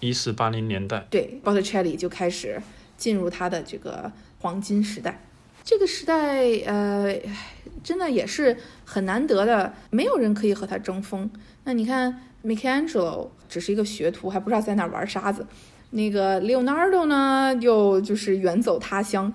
[0.00, 2.60] 一四八零年代，对，Botticelli 就开始
[2.96, 5.22] 进入他的这个黄金时代。
[5.64, 7.14] 这个时代，呃，
[7.82, 11.30] 真的也是很难得的，没有人可以和他争锋。
[11.64, 12.22] 那你看。
[12.48, 15.46] Michelangelo 只是一个学徒，还不知道在哪玩沙子。
[15.90, 19.32] 那个 Leonardo 呢，又就是远走他乡。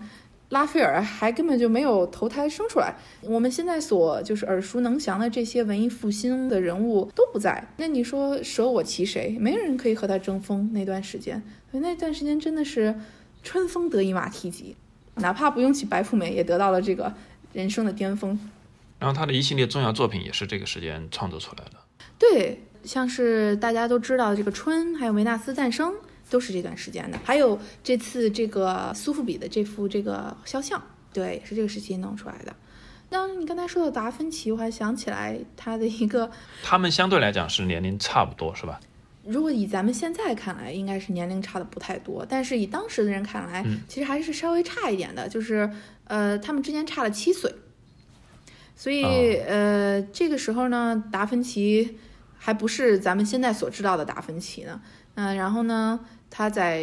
[0.49, 2.95] 拉斐尔还根本就没有投胎生出来。
[3.21, 7.67] 我们现在所就是耳熟能详的这些文艺复兴的人物都不在。
[7.78, 9.36] 那你说舍我其谁？
[9.39, 10.71] 没人可以和他争锋。
[10.71, 12.93] 那段时间，那段时间真的是
[13.41, 14.76] 春风得意马蹄疾，
[15.15, 17.12] 哪怕不用起白富美，也得到了这个
[17.52, 18.39] 人生的巅峰。
[18.99, 21.78] 然后他的一系列重要作品也是这个时间创作出来的。
[22.19, 22.60] 对。
[22.84, 25.93] 像是大家都知道的这个春，还有维纳斯诞生，
[26.30, 27.19] 都是这段时间的。
[27.24, 32.56] 还有这次这个苏富比的这幅这个肖像，对，也是这个时期弄出来的。
[33.10, 36.30] 那你刚才说到达芬奇，我还想起来他的一个，
[36.63, 38.80] 他们相对来讲是年龄差不多，是吧？
[39.24, 45.69] 如果以咱们现在看来，应该是年龄差的不太多，但是以当时的人看来，其实还是稍微差一点的，就是
[46.06, 47.54] 呃，他们之间差了七岁。
[48.76, 51.98] 所以呃，这个时候呢，达芬奇。
[52.45, 54.82] 还不是咱们现在所知道的达芬奇呢，
[55.15, 55.97] 嗯，然后呢，
[56.29, 56.77] 他在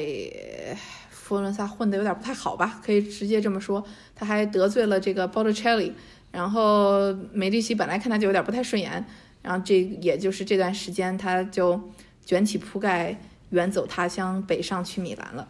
[1.10, 5.92] 佛罗伦萨混得有点不太好吧，可以直接这么说，他还得罪了这个 Botticelli，
[6.32, 9.04] 然后美第奇本来看他就有点不太顺眼，
[9.42, 11.78] 然后这也就是这段时间他就
[12.24, 13.20] 卷起铺盖
[13.50, 15.46] 远走他乡，北上去米兰了。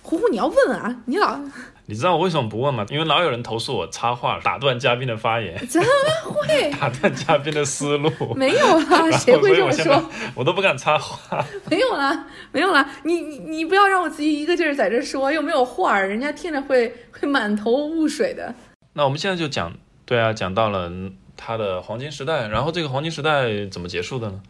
[0.00, 1.38] 呼呼，你要问问啊，你老。
[1.86, 2.86] 你知道我为什么不问吗？
[2.88, 5.86] 因为老有人投诉我插话打断嘉宾的发言， 怎么
[6.22, 8.10] 会 打断嘉宾的思路？
[8.34, 10.02] 没有啊，谁会这么说？
[10.34, 11.44] 我都不敢插话。
[11.70, 12.88] 没有啦，没有啦。
[13.02, 18.54] 你你你不要让我自己一个劲儿在这说，又没有话儿，人家听着会会满头雾水的。
[18.94, 19.72] 那我们现在就讲，
[20.06, 20.90] 对啊，讲到了
[21.36, 24.40] 他的黄金时代，然后这个黄金时代怎么结束的呢？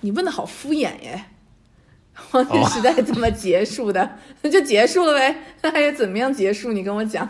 [0.00, 1.24] 你问的好敷衍耶。
[2.30, 4.18] 黄金时代怎么结束的？
[4.42, 5.36] 那 就结束了呗。
[5.62, 6.72] 那 还有怎么样结束？
[6.72, 7.28] 你跟我讲。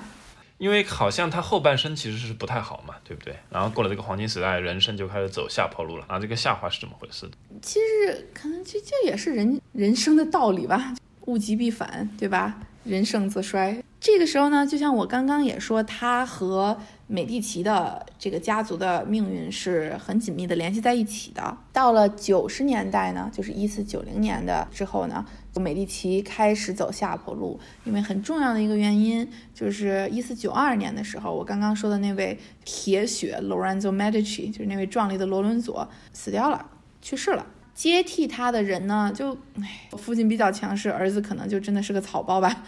[0.59, 3.35] 因为好像他后半生其实是不太好嘛，对不对？
[3.51, 6.05] 然后过了这个黄金时代，人生就开始走下坡路了。
[6.09, 7.29] 然后这个下滑是怎么回事？
[7.61, 10.95] 其实可能这这也是人人生的道理吧，
[11.27, 12.55] 物极必反，对吧？
[12.85, 13.83] 人盛则衰。
[13.99, 21.57] 这个时候呢，就像我刚刚也说，他和美第奇的这个家族的命运是很紧密的联系在一起的。
[21.73, 25.25] 到了九十年代呢，就是一四九零年的之后呢，
[25.57, 36.71] 美第奇开始走下坡路，因为很重要的一个原因就是一四九二年的时候，我刚刚说的那位铁血 Lorenzo Medici，就是那位壮丽的罗伦佐死掉了，
[37.03, 37.47] 去世了。
[37.75, 42.65] 接替他的人呢，就唉，父亲比较强势，儿子可能就真的是个草包吧。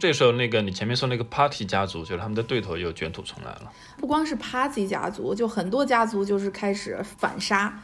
[0.00, 3.70] 这时候，那个你前面说那个 Party 家族，就是他们的对头又卷土重来了。
[3.98, 7.82] 不光是 Party 家族，就很多家族就是开始反杀。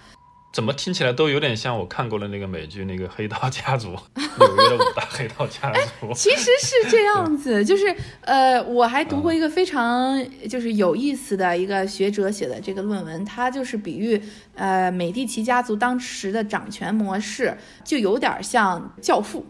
[0.52, 6.10] 怎么听起来都有点像我看过的那个美剧那个黑道家族， 纽约的五大黑道家族。
[6.14, 14.18] 其实是这样子， 就是呃，我还读过一个非常就是有意思的一个学者写的这个论文，他就是比喻
[14.54, 19.44] 呃美第奇家族当时的掌权模式，就有点像教父。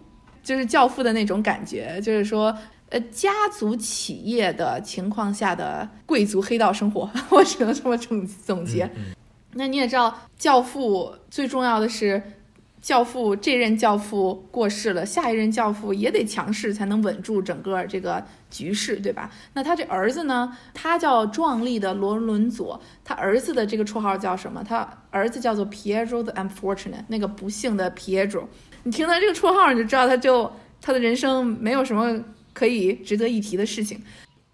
[0.46, 2.56] 就是教父的那种感觉，就是说，
[2.90, 8.88] 呃，家族企业的情况下的贵族黑道生活， 我只能这么总总结。
[9.54, 12.22] 那你也知道，教父最重要的是，
[12.80, 19.28] 教父这任教父过世了，下一任教父也得强势才能稳住整个这个局势，对吧？
[19.54, 20.56] 那他这儿子呢？
[20.72, 24.62] 他叫壮丽的罗伦佐，他儿子的这个绰号叫什么？
[24.62, 28.44] 他儿子叫做 Pietro the Unfortunate，那个不幸的 Pietro。
[28.86, 32.22] 你听到这个绰号，你就知道他就他的人生没有什么
[32.52, 34.00] 可以值得一提的事情。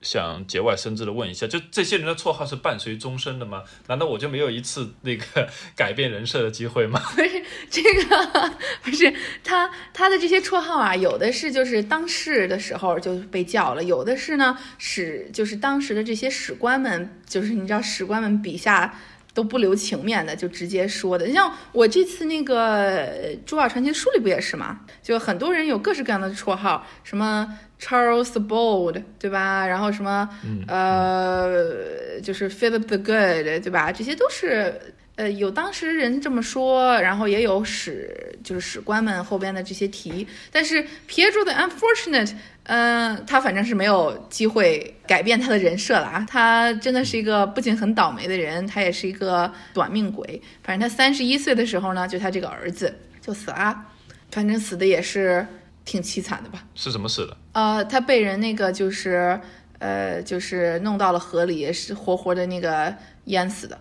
[0.00, 3.62] 想节外生枝的问一下，就这些人的绰号是伴随终身的吗？
[3.88, 6.98] 难道我就没有一次那个 改变人设的机会吗？
[7.14, 9.14] 不是这个，不是
[9.44, 18.98] 他他的这些绰号啊，有的是就是当世的时候就被叫了，有的是呢史就是当时的这些史官们，就是你知道史官们笔下。
[19.34, 21.26] 都不留情面的，就直接说的。
[21.26, 23.06] 你像我这次那个
[23.46, 24.80] 《珠宝传奇》书里不也是吗？
[25.02, 29.66] 就很多人有各式各样的绰号，什么 Charles the Bold，对吧？
[29.66, 30.28] 然后什么
[30.68, 33.90] 呃，就是 Philip the Good，对吧？
[33.90, 34.94] 这些都是。
[35.16, 40.26] 呃，有当时人这么说，然后也有史，就是史官们后边的这些提。
[40.50, 42.32] 但是 Pietro 的 unfortunate，
[42.64, 46.26] 嗯，他反正是没有机会改变他的人设了啊。
[46.26, 50.40] 他真的是一个不仅很倒霉的人，他也是一个短命鬼。
[50.62, 53.84] 反正他三十一岁的时候呢，就他这个儿子就死了，
[54.30, 55.46] 反正死的也是
[55.84, 56.64] 挺凄惨的吧？
[56.74, 57.36] 是怎么死的？
[57.52, 59.38] 呃，他被人那个就是，
[59.78, 62.94] 呃，就是弄到了河里，是活活的那个
[63.26, 63.78] 淹死的。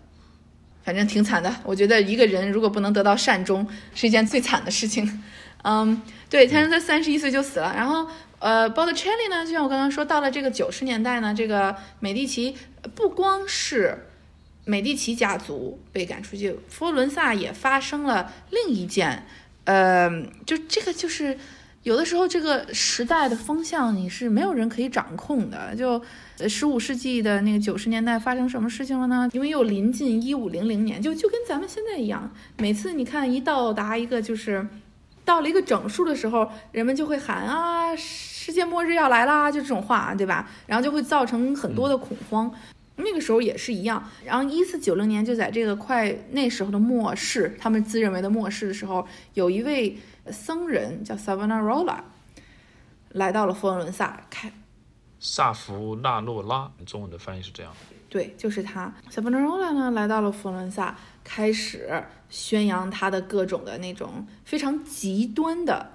[0.83, 5.23] 反正挺惨的，我觉得一个人如果不能得到善终，是一件最惨的事情。
[5.63, 7.73] 嗯，对，他在三十一岁就死了。
[7.75, 8.07] 然后，
[8.39, 12.57] 呃，Botticelli 呢，就像我刚刚说，到了这个九十年代呢，这个美第奇
[12.95, 14.07] 不光是
[14.65, 19.25] 美第奇家族被赶出去，佛罗伦萨也发生了另一件，
[19.65, 20.09] 呃，
[20.45, 21.37] 就这个就是。
[21.83, 25.75] 有的时候，这个时代的风向你是没有人可以掌控的。
[25.75, 25.99] 就
[26.47, 29.27] 十五世纪的那个九十年代发生什么事情了呢？
[29.33, 34.67] 因为又临近一五零零年，就就跟咱们现在一样，每次你看一到达一个就是
[35.25, 40.47] 到了一个整数的时候，人们就会喊啊，世界末日要来啦，就这种话，对吧？
[40.67, 42.53] 然后就会造成很多的恐慌。
[42.97, 44.07] 那个时候也是一样。
[44.23, 49.97] 然后一四九零年就在这个快那时候的末世，他们自认为的末世的时候，有一位。
[50.31, 51.99] 僧人叫 Savonarola，
[53.09, 54.51] 来到了佛罗伦萨，开
[55.19, 57.71] 萨弗纳诺拉，中文的翻译是这样。
[58.09, 58.93] 对，就是他。
[59.09, 65.91] Savonarola 呢，来到了佛罗伦萨，开始宣扬他的各种的那种非常极端的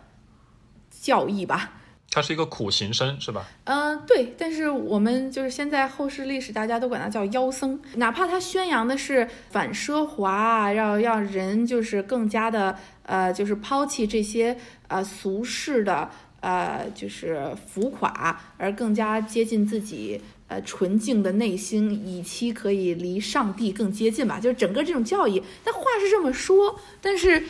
[0.91, 1.73] 教义吧。
[2.17, 3.47] 他是一个苦行僧，是吧？
[3.65, 4.35] 嗯，对。
[4.39, 7.79] 但是我们就是现在后世历史，大家都管他叫妖僧。
[7.97, 14.57] 哪怕他宣扬的是反奢华，要让人就是更加的呃，就是抛弃这些
[14.89, 16.09] 呃俗世的
[16.41, 24.41] 呃，就是浮夸，而更加接近自己呃纯净的内心，以期可以离上帝更接近吧。
[24.41, 27.43] 就是整个这种教义，那话是这么说，但是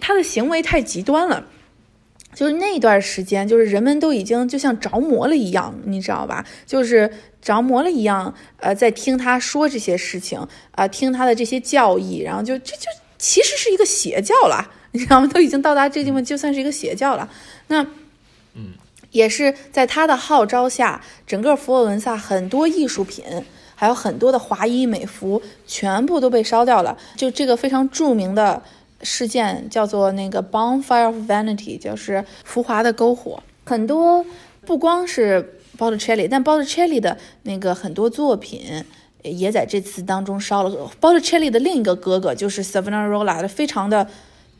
[0.00, 1.44] 他的行为太极端了。
[2.34, 6.44] 就是那段时间，就是人们都已经就像着魔了一样，你知道吧？
[6.66, 15.26] 就是着魔了一样，呃，在听他说这些事情，啊，听他的这些教义，然后就这就其实是一个邪教了，你知道吗？
[15.32, 17.30] 都已经到达这地方，就算是一个邪教了。
[17.68, 17.82] 那，
[18.54, 18.72] 嗯，
[19.12, 23.24] 也是在他的号召下，整个佛罗伦萨很多艺术品，
[23.74, 26.98] 还有很多的华衣美服，全部都被烧掉了。
[27.16, 28.62] 就这个非常著名的。
[29.04, 33.42] 事件，叫做那个 Bonfire of Vanity，就是浮华的篝火。
[33.64, 34.24] 很多
[34.66, 38.84] 不光是 Botticelli，但 Botticelli 的那个很多作品
[39.22, 40.90] 也在这次当中烧了。
[41.00, 44.08] Botticelli 的另一个哥哥就是 Savonarola，非常的。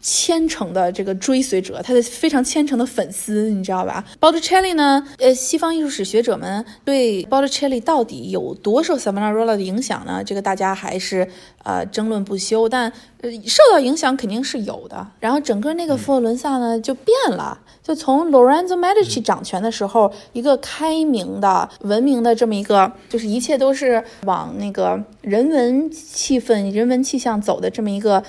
[0.05, 5.03] 虔诚的这个追随者，他的非常虔诚的粉丝，你知道吧？Botticelli 呢？
[5.19, 10.23] 呃，西方艺术史学者们对 Botticelli 到底有多受 Savonarola 的影响呢？
[10.23, 11.27] 这个大家还是
[11.62, 12.69] 呃争论不休。
[12.69, 15.07] 但呃，受到影响肯定是有的。
[15.21, 28.23] 然后整个那个佛罗伦萨呢就变了，就从 Lorenzo Medici 掌权的时候，一个开明的、文明的这么一个，就是一切都是往那个人文气氛、人文气象走的这么一个。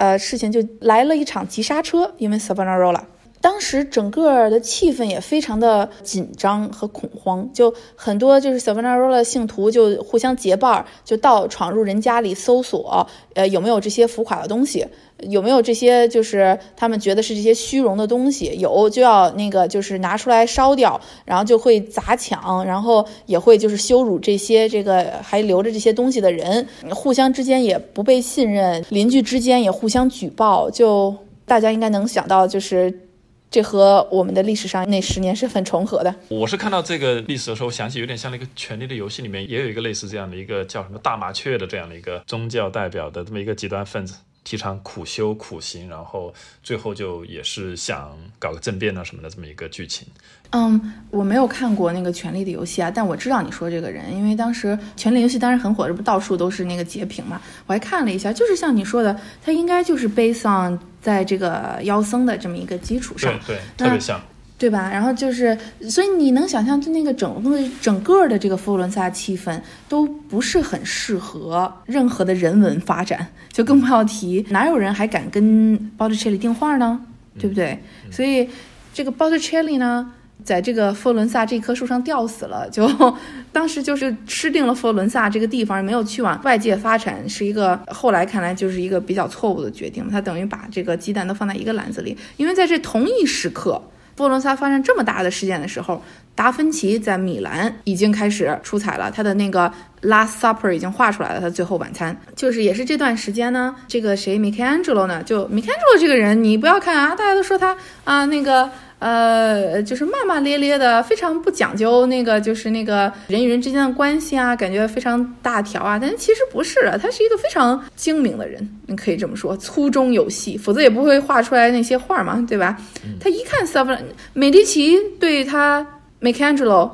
[0.00, 3.02] 呃，事情就来了一场急刹车，因为 Savonarola，
[3.40, 14.86] 当时整个的气氛也非常的紧张和恐慌，就很多就是 Savonarola 信徒就互相结伴儿，就到闯入人家里搜索，呃，有没有这些浮夸的东西，
[15.20, 33.06] 有没有这些就是他们觉得是这些虚荣的东西，有就要那个就是拿出来烧掉，然后就会砸抢，然后也会就是羞辱这些这个还留着这些东西的人，互相之间也不被信任，邻居之间也互相举报，就大家应该能想到就是。
[33.50, 36.14] 这和我们的历史上那十年是很重合的。
[36.28, 44.14] 我是看到这个历史的时候，我想起有点像那个《权力的游戏》里面也有一个类似这样的一个叫什么大麻雀的这样的一个宗教代表的这么一个极端分子。
[44.42, 46.32] 提倡苦修苦行，然后
[46.62, 50.08] 最后就也是想搞个政变啊什么的这么一个剧情。
[50.52, 57.40] 嗯，我没有看过那个《权力的游戏》啊，但我知道你说这个人，因为当时《权力游戏》当时很火，这不到处都是那个截屏嘛。
[57.66, 64.20] 我还看了一下，就是像你说的，他应该就是 based on 在这个妖僧的这么一个基础上，对对，特别像。
[64.58, 64.90] 对吧？
[64.90, 65.56] 然后就是，
[65.88, 69.58] 所以你能想象，就那个整个整个的这个佛罗伦萨气氛
[69.88, 77.00] 都不是很适合任何的人文发展，就更不要提哪有人还敢跟 Botticelli 订画呢？
[77.38, 77.82] 对不对？
[78.10, 78.50] 所以
[78.92, 80.12] 这个 Botticelli 呢，
[80.50, 82.90] 在这个佛罗伦萨这棵树上吊死了，就
[83.52, 90.10] 当时就是吃定了佛罗伦萨这个地方，没有去往外界发展，是一个后来看来就是一个比较错误的决定。
[90.10, 93.80] 他等于把这个鸡蛋都放在一个篮子里，因为在这同一时刻。
[94.16, 96.02] 佛罗伦萨发生这么大的事件的时候，
[96.34, 99.10] 达芬奇在米兰已经开始出彩了。
[99.10, 99.72] 他的那个
[100.06, 103.74] 《Last Supper》已经画出来了，他最后晚餐就是也是这段时间呢。
[103.88, 105.22] 这个谁，Michelangelo 呢？
[105.22, 108.68] 就 Michelangelo 这个人，你不要看啊，大家都说他啊那个。
[109.00, 115.98] 呃，就是骂骂咧咧的，非常不讲究那个，就是那个人与人之间的关系啊，感觉非常大条啊。
[115.98, 122.76] 但其实不是啊，他是一个非常精明的人，你可以这么说，粗中有细，否则也不会画出来那些画嘛，对吧？
[123.18, 123.98] 他一看 s a v
[124.34, 125.86] 美第奇对他
[126.20, 126.90] Michelangelo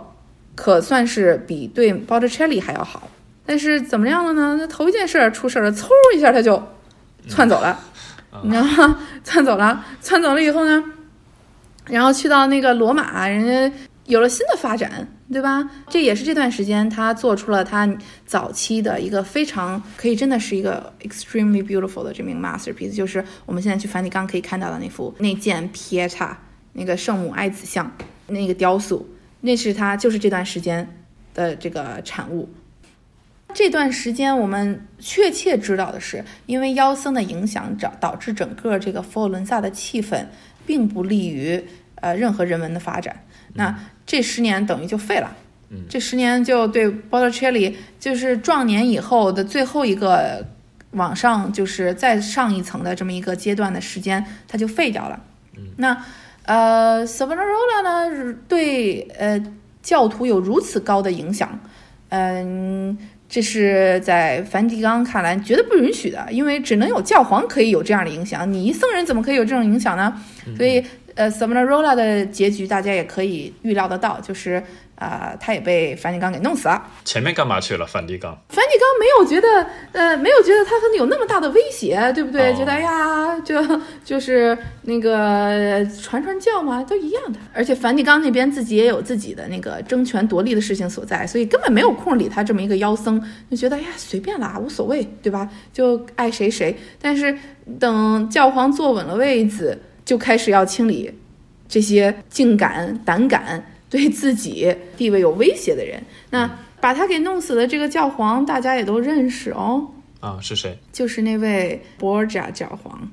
[0.54, 3.08] 可算是比对 Botticelli 还要好，
[3.44, 4.56] 但是怎么样了呢？
[4.60, 6.62] 那头一件事出事了，嗖一下他就
[7.28, 7.76] 窜走了，
[8.44, 8.96] 你知道吗？
[9.24, 10.84] 窜走了，窜走了以后呢？
[11.88, 15.68] 然后去到那个罗马，人家有了新的发展，对吧？
[15.88, 17.88] 这也是这段时间他做出了他
[18.24, 26.36] 早期的一个非常可以真的是一个 extremely beautiful 的这名 masterpiece，就是我们现在去梵蒂冈可以看到的那幅那件 Pieta
[26.72, 27.90] 那个圣母爱子像
[28.26, 29.08] 那个雕塑，
[29.40, 30.88] 那是他就是这段时间
[31.34, 32.48] 的这个产物。
[33.54, 40.26] 这段时间我们确切知道的是，因为妖僧的影响，导导致整个这个佛罗伦萨的气氛。
[40.66, 41.62] 并不利于
[41.96, 43.24] 呃任何人文的发展，
[43.54, 45.36] 那这十年等于就废了。
[45.70, 50.46] 嗯，这十年就对 Botticelli 就是壮年以后的最后一个
[50.90, 55.22] 往上就是再上一层的这么一个阶段的时间，它就废掉了。
[55.56, 56.04] 嗯，那
[56.44, 59.42] 呃 Savonarola 呢对呃
[59.82, 61.58] 教徒有如此高的影响，
[62.10, 62.98] 嗯。
[63.36, 70.10] 这是在梵蒂冈看来绝对不允许的，因为只能有教皇可以有这样的影响，你一僧人怎么可以有这种影响呢？
[70.56, 70.82] 所以，
[71.14, 74.62] 呃，Savonarola 的结局大家也可以预料得到，就是。
[74.96, 76.82] 啊，他也被梵蒂冈给弄死了。
[77.04, 77.86] 前面干嘛去了？
[77.86, 78.36] 梵蒂冈？
[78.48, 82.54] 梵蒂冈没有觉得，呃，没有觉得他有那么大的威胁，对不对？
[82.54, 83.62] 觉得哎呀，就
[84.04, 87.38] 就是那个传传教嘛，都一样的。
[87.52, 95.48] 而且梵蒂冈那边自己也有自己的那个争权夺利的事情所在，所以根本没有空理他这么一个妖僧，就觉得哎呀，随便啦，无所谓，对吧？
[95.72, 96.74] 就爱谁谁。
[97.00, 97.36] 但是
[97.78, 101.12] 等教皇坐稳了位子，就开始要清理
[101.68, 103.62] 这些竟敢胆敢。
[103.88, 109.88] 对自己地位有威胁的人，那把他给弄死的这个教皇，大家也都认识哦。
[110.20, 110.78] 啊，是谁？
[110.92, 113.10] 就是那位波吉亚教皇。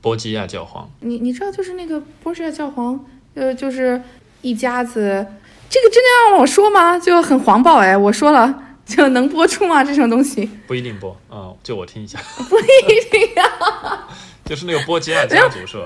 [0.00, 3.04] 波吉亚教皇，你你知道，就是那个波吉亚教皇，
[3.34, 4.00] 呃，就是
[4.42, 5.26] 一家子。
[5.70, 6.98] 这个真的要让我说吗？
[6.98, 9.84] 就很黄暴哎，我说了就能播出吗？
[9.84, 12.18] 这种东西不一定播啊，就我听一下。
[12.48, 12.64] 不一
[13.10, 14.08] 定呀。
[14.46, 15.84] 就是那个波吉亚家族是吧？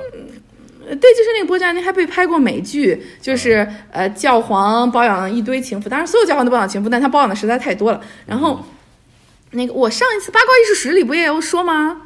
[0.85, 8.01] 对，就是那个波吉亚，那还被拍过美剧，就是呃，教皇包养一堆情妇，当然所有教皇都包养情妇，但他包养的实在太多了。
[8.27, 8.65] 然后，
[9.53, 12.03] 那个我上一次八卦艺术史里不也有说吗？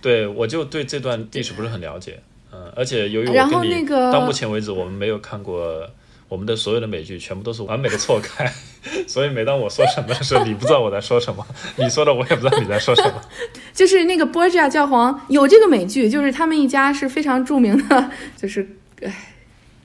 [0.00, 2.20] 对，我就对这段历史不是很了解，
[2.52, 5.86] 嗯，而且由于我然后跟你那个到目前为止我们没有看过
[6.30, 8.50] 我们的所有的美剧，全部都是完美的错开，
[9.08, 11.44] 所以每当我说什么的时候，你不知道我在说什么，
[11.76, 13.20] 你说的我也不知道你在说什么。
[13.74, 18.66] 就是那个波吉亚教皇有这个美剧，就是他们一家是非常著名的，就是
[19.02, 19.12] 唉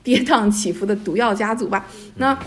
[0.04, 1.88] 跌宕起伏的毒药家族吧。
[2.16, 2.38] 那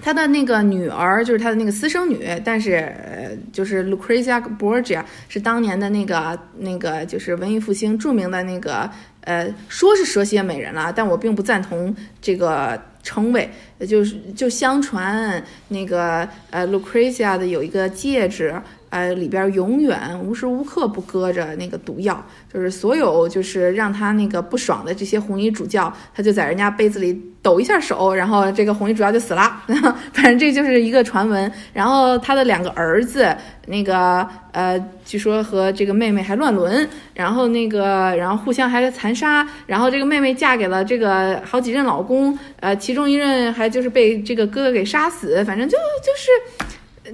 [0.00, 8.90] 他的那个女儿就是他的那个私生女，但是呃，就是 Lucrezia Borgia 是当年的那个那个就是文艺复兴著名的那个
[9.20, 13.50] 呃，说是蛇蝎美人了，但我并不赞同这个成为。
[13.86, 18.54] 就是就相传那个呃 Lucrezia 的有一个戒指，
[18.92, 22.22] 呃里边永远无时无刻不搁着那个毒药，
[22.52, 29.62] 就是所有就是让他那个不爽的这些红衣主教，他就在人家杯子里抖一下手，然后这个红衣主教就死了。
[30.12, 31.50] 反正这就是一个传闻。
[31.72, 33.34] 然后他的两个儿子，
[33.66, 46.68] 那个呃，据说和这个妹妹还乱伦，然后那个然后互相还残杀，然后这个妹妹嫁给了这个好几任老公，呃，其中一任还就是被这个哥哥给杀死，反正就就是。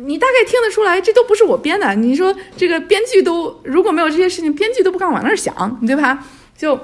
[0.07, 1.95] 你大概听得出来，这都不是我编的。
[1.95, 6.25] 你说这个编剧都如果没有这些事情，编剧都不敢往那儿想，对吧？
[6.57, 6.79] 就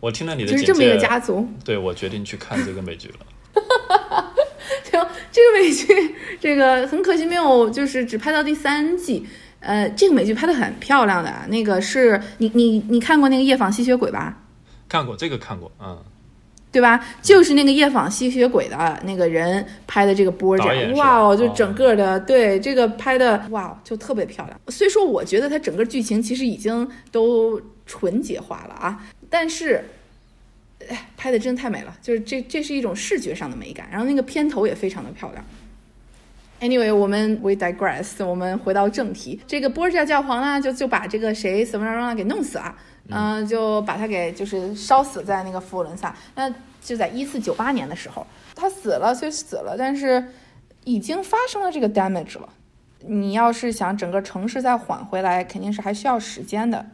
[0.00, 1.48] 我听了你的就是这么一个，家族。
[1.64, 3.26] 对我决定去看这个美剧了。
[4.90, 4.98] 就
[5.32, 9.26] 这个美剧，这个很可惜没有，就是只拍到第三季。
[9.60, 14.36] 呃，这个美剧拍的很漂亮的，那个是你你你看过那个《夜访吸血鬼》吧？
[14.88, 15.98] 看过这个看过，嗯，
[16.74, 17.02] 对吧？
[17.22, 24.60] 就是那个夜访吸血鬼的那个人拍的这个波导演是吧哇哦，就哦整个的、对这个拍的哇，就特别漂亮。
[24.68, 29.84] 虽说我觉得它整个剧情其实已经都纯洁化了啊，但是。
[30.86, 35.42] 哎，拍的真的太美了，就是这这是一种视觉上的美感，然后那个片头也非常的漂亮。
[36.60, 39.40] Anyway，我们 we digress，我们回到正题。
[39.46, 42.74] 这个波尔教皇呢，就就把这个谁 s a v a n a 给弄死了，
[43.08, 46.14] 嗯、就把他给就是烧死在那个佛罗伦萨。
[46.34, 46.52] 那
[46.82, 50.32] 就在一四九八年的时候，他死了就死了，但是
[50.84, 52.48] 已经发生了这个 damage 了。
[53.06, 56.86] 你要是想整个城市再缓回来，肯定是还需要时间的。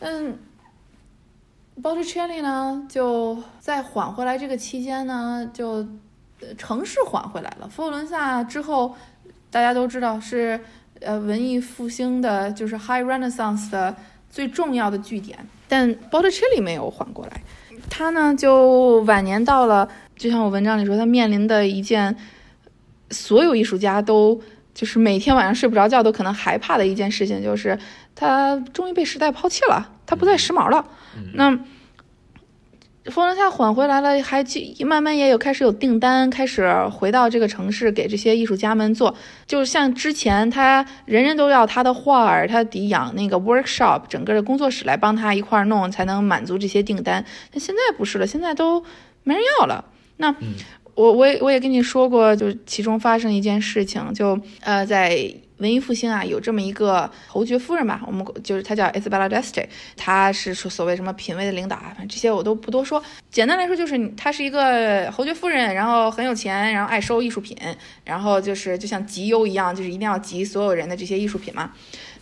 [0.00, 0.38] 嗯
[1.82, 5.86] Botticelli 呢，就在缓回来这个期间呢，就
[6.56, 7.68] 城市缓回来了。
[7.68, 8.96] 佛罗伦萨之后，
[9.50, 10.60] 大家都知道是
[11.00, 13.94] 呃文艺复兴的，就是 High Renaissance 的
[14.28, 15.38] 最重要的据点，
[15.68, 17.42] 但 Botticelli 没有缓过来。
[17.90, 22.16] 他呢，就晚年到了，就像我文章里说，他面临的一件
[23.10, 24.40] 所有艺术家都
[24.74, 27.78] 就是每天晚上睡不着觉都可能害怕的一件事情，就是
[28.14, 30.84] 他终于被时代抛弃了，他不再时髦了。
[31.34, 31.58] 那
[33.10, 39.14] 佛罗伦萨缓回来了，还去慢慢也有开始有订单，开始回到这个城市给这些艺术家们做。
[39.46, 47.24] 就像之前他人人都要他的画儿，他得养那个 workshop，整个的工作室来帮他一块儿弄，才能满足这些订单。
[47.52, 48.82] 那现在不是了，现在都
[49.22, 49.84] 没人要了。
[50.18, 50.34] 那
[50.94, 63.02] 我我也我也跟你说过，就其中发生一件事情，就呃在文艺复兴啊，有这么一个侯爵夫人吧，我们就是她叫 Isabella d'Este，她是说所谓什么品味的领导啊，反正这些我都不多说。
[63.30, 67.56] 简单来说就是她是一个侯爵夫人，然后很有钱，然后爱收艺术品，
[68.04, 71.72] 然后就是就像集邮一样，就是一定要集所有人的这些艺术品嘛。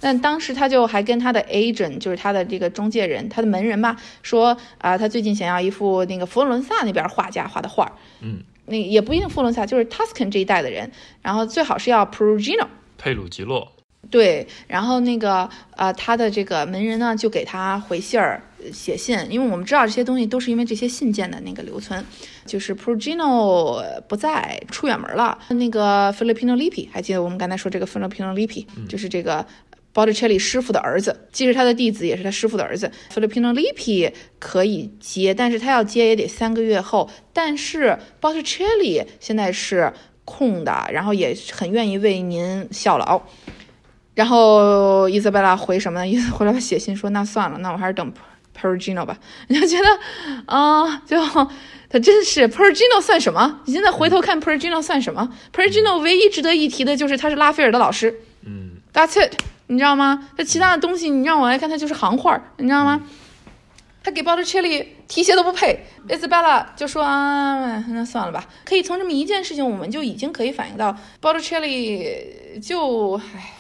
[0.01, 10.91] 但当时他就还跟他的 agent，就是他的这个中介人，他的门人吧，说啊、他最近想要一幅那个佛罗伦萨那边画家画的画儿，嗯，那也不一定佛罗伦萨，就是 Tuscan 这一带的人，
[11.23, 12.67] 然后最好是要 Perugino。
[12.97, 13.73] 佩鲁吉洛，
[14.11, 22.05] 对，然后那个呃，他的这个门人呢，就给他回信儿、呃写信，因为我们知道这些东西都是因为这些信件的那个留存。
[22.45, 25.37] 就是 Perugino 不在，出远门了。
[25.49, 29.45] 那个 Filipino Lippi，还记得我们刚才说这个 Filipino Lippi，、就是这个
[29.93, 32.89] Botticelli 师傅的儿子，既是他的弟子，也是他师傅的儿子。
[33.13, 37.11] Filipino Lippi 可以接，但是他要接也得三个月后。
[37.33, 39.93] 但是 Botticelli 现在是
[40.27, 43.23] 空的，然后也很愿意为您效劳。
[44.15, 46.07] 然后伊莎贝拉回什么呢？
[46.07, 48.13] 伊泽回来写信说：“那算了，那我还是等
[48.59, 49.17] Perugino 吧。”
[49.49, 49.87] 你就觉得，
[50.47, 51.17] 啊、就
[51.89, 53.61] 他真是 Perugino 算什么？
[53.67, 59.35] 你现在回头看 Perugino 算什么？Perugino 唯一值得一提的就是他是拉斐尔的老师嗯，，That's it，
[59.67, 60.29] 你知道吗？
[60.37, 63.03] 他其他的东西你让我来看，他就是行话，你知道吗？
[64.07, 68.49] 他给 Botticelli 提鞋都不配，Isabella 就说啊，那算了吧。
[68.65, 73.55] 可以从这么一件事情，我们就已经可以反映到 Botticelli 就唉，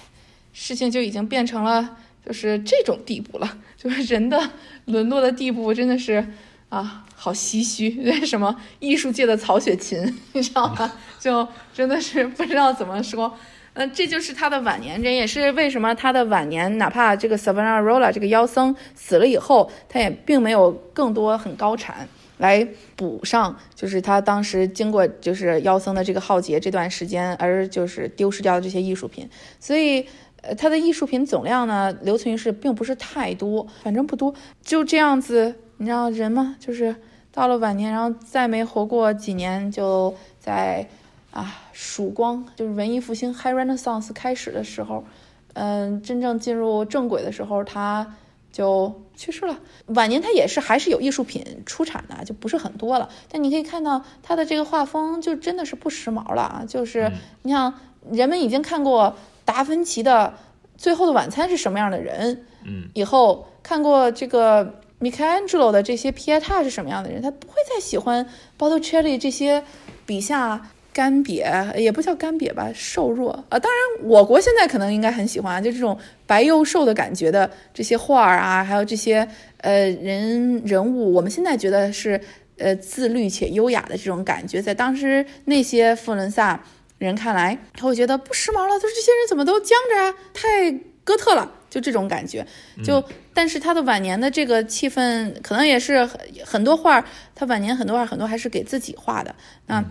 [0.52, 4.40] 事情就已经变成了就是这种地步了，就是人的
[4.84, 6.24] 沦落的地步真的是
[6.68, 7.96] 啊，好唏嘘。
[8.04, 10.92] 那 什么艺术界的曹雪芹，你知道吗？
[11.18, 13.36] 就真的是不知道怎么说。
[13.78, 22.08] 嗯，这就是他的晚年，这也是为什么他的晚年，哪怕这个 Savonarola 这个妖僧死了以后，他也并没有更多很高产
[22.38, 22.66] 来
[22.96, 29.28] 补上，就是他当时经过就是妖僧的这个浩劫这段时间，而就是丢失掉的这些艺术品，
[29.60, 30.06] 所以
[30.40, 36.96] 呃，他的艺术品总量呢，留存于世并不是太多，反正不多，就这样子，你知道人嘛，就是
[37.30, 40.88] 到了晚年，然后再没活过几年，就在。
[41.36, 45.04] 啊，曙光就是文艺复兴 （High Renaissance） 开始的时候，
[45.52, 48.14] 嗯，真正进入正轨的时候，他
[48.50, 49.58] 就去世了。
[49.88, 53.06] 晚年他也是还是有艺术品出产的，就不是很多了。
[53.30, 56.64] 但你可以看到他的这个画风就真的是不时髦了啊！
[56.66, 57.12] 就是
[57.42, 57.74] 你像
[58.10, 59.14] 人们已经看过
[59.44, 60.32] 达芬奇的
[60.80, 68.26] 《最后的晚餐》是什么样的人，嗯，以后看过这个 Michelangelo 的这些 Pieta 是什么样的人，他不会再喜欢
[68.58, 69.62] Botticelli 这些
[70.06, 70.70] 笔下。
[70.96, 73.58] 干瘪也不叫干瘪吧，瘦弱啊。
[73.58, 79.28] 当然，我国现在可能应该很喜欢，就这种白又瘦的感觉的这些画儿啊，还有这些
[79.58, 82.18] 呃人人物，我们现在觉得是
[82.56, 86.58] 呃自律且优雅的这种感觉，在当时那些佛伦萨
[86.96, 88.70] 人看来，他会觉得不时髦了。
[88.70, 90.72] 他说这些人怎么都僵着啊，太
[91.04, 92.46] 哥特了，就这种感觉。
[92.82, 96.08] 就但是他的晚年的这个气氛，可能也是
[96.42, 99.34] 很多画，他晚年很多画很多还是给自己画的
[99.66, 99.84] 那。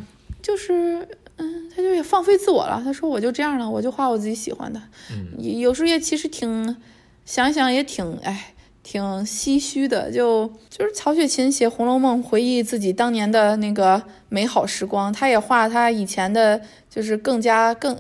[0.46, 2.80] 就是，嗯，他就也放飞自我了。
[2.84, 4.80] 他说：“我就这样了，我就画我自己喜欢的。”
[5.10, 6.78] 嗯，有时候也其实挺，
[7.26, 10.12] 想想也挺，哎，挺唏嘘的。
[10.12, 17.98] 就就是曹雪芹写《红楼梦》，回忆自己当年的那个美好时光，他也画他以前的，就是更加更，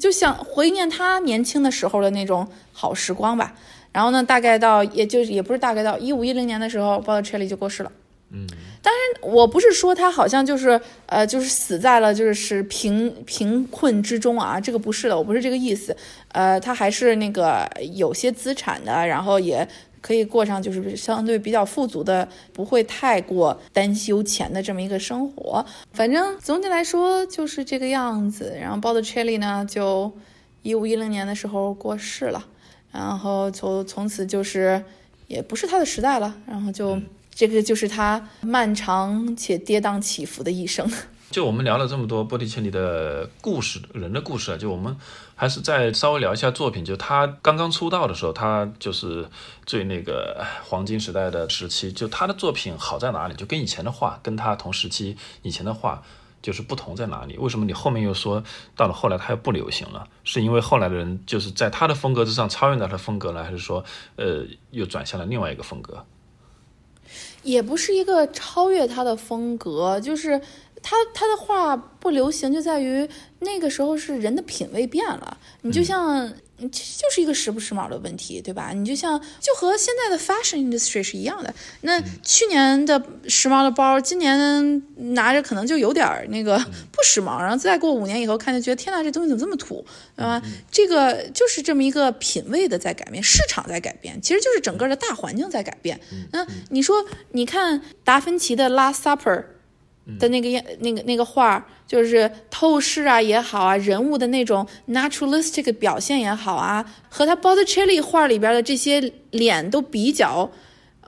[0.00, 3.54] 就想回念他年轻的时候的那种好时光吧。
[3.92, 7.92] 然后呢，大概到也就是也不是大概到一五一零年的时候，鲍德切利就过世了。
[8.30, 8.48] 嗯。
[8.82, 15.96] 当然，我不是说他好像就是呃，就是死在了就是贫贫困之中啊，这个不是的，我不是这个意思。
[16.32, 17.64] 呃，他还是那个
[17.94, 19.66] 有些资产的，然后也
[20.00, 25.64] 可以过上就是相对比较富足的，不会太过担忧钱的这么一个生活。
[25.92, 28.52] 反正总体来说就是这个样子。
[28.60, 30.10] 然后 b o t t i c e l l i 呢，就
[30.62, 32.44] 一五一零年的时候过世了，
[32.90, 34.82] 然后从从此就是
[35.28, 37.00] 也不是他的时代了，然后就。
[37.34, 40.88] 这个就是他漫长且跌宕起伏的一生。
[41.32, 44.94] 就我们聊了这么多波提切利的故事，人的故事啊，就我们
[45.34, 46.84] 还是再稍微聊一下作品。
[46.84, 49.26] 就他刚刚出道的时候，他就是
[49.64, 51.90] 最那个黄金时代的时期。
[51.90, 53.34] 就他的作品好在哪里？
[53.34, 56.02] 就跟以前的画，跟他同时期以前的画
[56.42, 57.38] 就是不同在哪里？
[57.38, 58.44] 为什么你后面又说
[58.76, 60.06] 到了后来他又不流行了？
[60.24, 63.82] 是因为后来的人就是在他的风格之上超越了他的风格呢，还是说
[64.16, 66.04] 呃又转向了另外一个风格？
[67.42, 70.40] 也不是一个超越他的风格，就是
[70.82, 73.08] 他他的画不流行，就在于
[73.40, 75.36] 那个时候是人的品味变了。
[75.62, 76.32] 你就像。
[76.70, 78.70] 其实就是一个时不时髦的问题，对吧？
[78.72, 81.52] 你就像就和现在的 fashion industry 是一样的。
[81.80, 84.82] 那去年的时髦的包，今年
[85.14, 86.56] 拿着可能就有点那个
[86.92, 89.84] 不时髦，然后再过五年以后看就觉得天呐，这东西怎么这么土，
[90.16, 90.40] 对吧？
[90.70, 96.00] 这个就是这么一个品味的在改变，市场在改变，其实就是整个的大环境在改变。
[96.30, 99.44] 那你说，你看达芬奇的 Last Supper。
[100.18, 110.50] 的那个样，那个那个画，就是透视啊也好啊，人物的那种 naturalistic 表现也好啊，和他 Botticelli 画里边的这些脸都比较，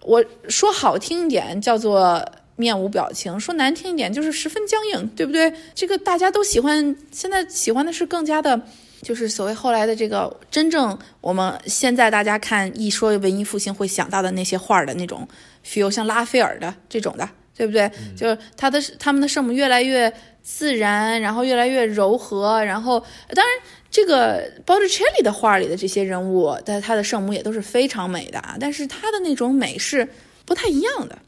[0.03, 2.25] 我说好听一点叫做
[2.57, 5.53] 面无表情，说难听一点就是十分僵硬，对不对？
[5.75, 8.61] 这个大家都喜欢，现在喜欢的是更加的，
[9.03, 15.27] 就是所谓后来的这个真正我们现在大家看一说文艺复兴会想到的那些画的那种
[15.67, 17.29] feel，像拉斐尔的这种的。
[17.57, 17.91] 对不对？
[18.17, 22.99] 就是他的他们的圣母越来越自然，然后越来越柔和，然后
[23.29, 23.47] 当然
[23.91, 28.57] 这个 Botticelli 的画里的这些人物，但他的圣母也都是非常美的啊。
[28.59, 30.09] 但是他的那种美是
[30.45, 31.19] 不太一样的，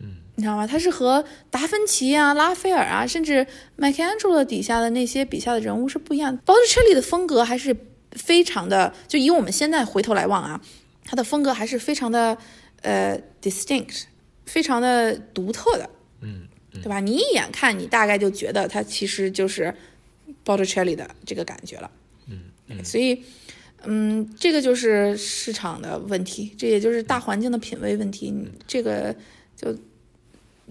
[0.00, 0.66] 嗯，你知道吗？
[0.66, 3.46] 他是和达芬奇啊、拉斐尔啊，甚至
[3.78, 6.42] Michelangelo 底下的那些笔下的人物是不一样的。
[6.44, 7.74] Botticelli 的风格还是
[8.12, 10.60] 非常的，就以我们现在回头来望啊，
[11.04, 12.36] 他的风格还是非常的
[12.82, 14.02] 呃 distinct。
[14.46, 15.90] 非常的独特的，
[16.22, 16.98] 嗯，对吧？
[17.00, 19.74] 你一眼看，你大概就觉得它其实就是
[20.44, 21.90] Botticelli 的这个感觉了，
[22.68, 23.22] 嗯，所以，
[23.84, 28.34] 嗯，这个就是市场的问题，这也就是大环境的品味问题。
[28.66, 29.14] 这个
[29.54, 29.76] 就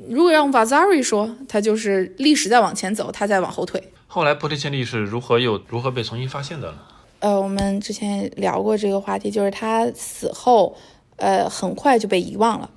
[0.09, 3.81] 如果让 Vasari 说，他就是历史在往前走，他在往后退。
[4.07, 6.77] 后来波提切利是如何又如何被重新发现的呢？
[7.19, 10.77] 呃，我们之前聊过这个话题，就是他死后，
[11.15, 12.69] 呃，很快就被遗忘了。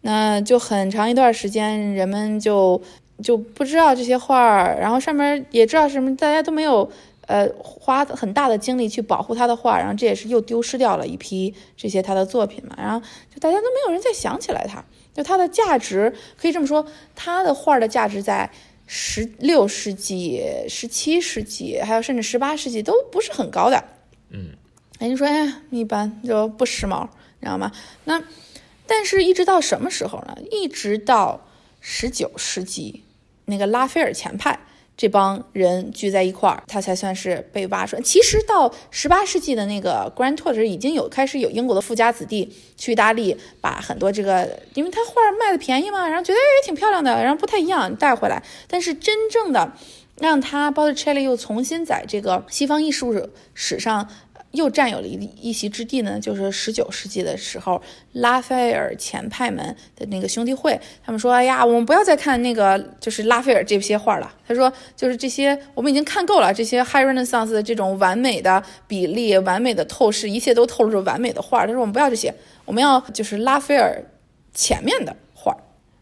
[0.00, 2.80] 那就很长一段时间，人们就
[3.22, 6.88] 就不知道这些画儿，然后上面也知道什么，大家都没有
[7.26, 12.76] 呃花很大的精力去保护他的画，然后这也是又丢失掉了一批这些他的作品嘛。
[12.78, 13.00] 然后
[13.34, 14.82] 就大家都没有人再想起来他，
[15.12, 16.86] 就他的价值可以这么说，
[17.16, 18.48] 他的画的价值在
[18.86, 23.82] 十六世纪、十七世纪，还有甚至十八世纪都不是很高的。
[24.30, 24.50] 嗯，
[25.00, 27.02] 人家说哎一般就不时髦，
[27.40, 27.72] 你知道吗？
[28.04, 28.22] 那。
[28.88, 30.34] 但是，一直到什么时候呢？
[30.50, 31.46] 一直到
[31.78, 33.04] 十九世纪，
[33.44, 34.58] 那个拉斐尔前派
[34.96, 38.02] 这帮人聚在一块儿，他才算是被挖出来。
[38.02, 48.42] 其实到十八世纪的那个 Grand Tour，已经有开始有英国的富家子弟去意大利，把很多这个，因为他画卖的便宜嘛，然后觉得也挺漂亮的，然后不太一样带回来。
[48.66, 49.72] 但是真正的
[50.16, 54.08] 让他 Botticelli 又重新在这个西方艺术史上。
[54.52, 57.80] 又占有了一一席之地呢，就是十九世纪的时候，
[58.12, 72.34] 拉斐尔前派们的那个兄弟会，他们说：“哎呀，我们不要再看那个就是拉斐尔这些画了。”他说：“就是这些，我们已经看够了这些 High Renaissance 的这种完美的比例、完美的透视，一切都透露着完美的画。”他说：“我们不要这些，
[72.64, 74.02] 我们要就是拉斐尔
[74.54, 75.54] 前面的画。”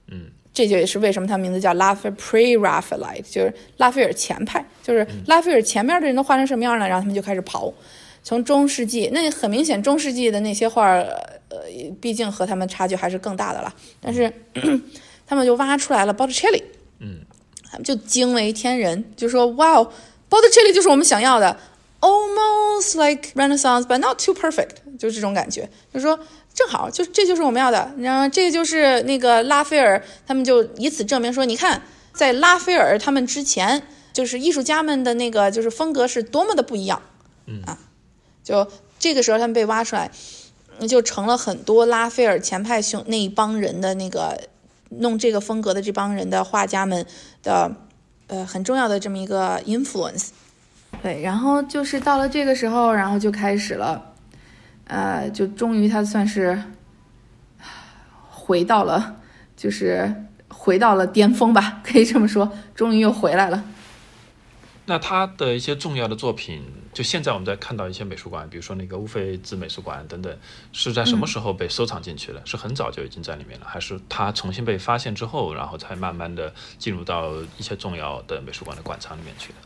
[0.08, 6.86] 嗯，这就也是为什么他名字叫拉斐 Pre-Raphaelite，就是拉斐尔前派，就是拉斐尔前面的人都画成什么样呢？
[6.86, 7.72] 然后他们就开始刨。
[8.26, 11.02] 从中世纪，那很明显，中世纪的那些画儿，
[11.48, 11.58] 呃，
[12.00, 13.72] 毕竟和他们差距还是更大的了。
[14.00, 14.32] 但是
[15.24, 16.60] 他们就挖出来了 Botticelli，
[16.98, 17.20] 嗯，
[17.70, 19.92] 他们就惊为天人，就说哇哦
[20.28, 21.56] ，Botticelli 就是我们想要的
[22.00, 26.18] ，almost like Renaissance but not too perfect，就是这种感觉，就说
[26.52, 27.94] 正好，就这就是我们要的。
[27.98, 31.80] 然后这就是那个拉斐尔，他们就以此证明说，你看，
[32.12, 37.00] 在拉斐尔他们之前，就是艺术家们的那个就是风格是多么的不一样，
[37.46, 37.78] 嗯啊。
[38.46, 40.08] 就这个时候，他们被挖出来，
[40.88, 44.40] 就成了很多拉斐尔前派兄那一帮人的那个
[44.88, 47.04] 弄这个风格的这帮人的画家们
[47.42, 47.74] 的
[48.28, 50.28] 呃很重要的这么一个 influence。
[51.02, 54.14] 对，然后就是到了这个时候，然后就开始了，
[54.84, 56.62] 呃，就终于他算是
[58.30, 59.16] 回到了，
[59.56, 63.64] 就是回到了巅峰吧， 可以这么说，终于又回来了。
[64.84, 66.62] 那他的一些重要的作品。
[66.96, 70.34] 就现在我们在看到一些美术馆，比如说那个乌菲兹美术馆等等，
[70.72, 72.40] 是在什么时候被收藏进去的？
[72.46, 79.56] 是很早就已经在里面了，还是它重新被发现之后，然后才慢慢的进入到一些重要的美术馆的馆藏里面去的？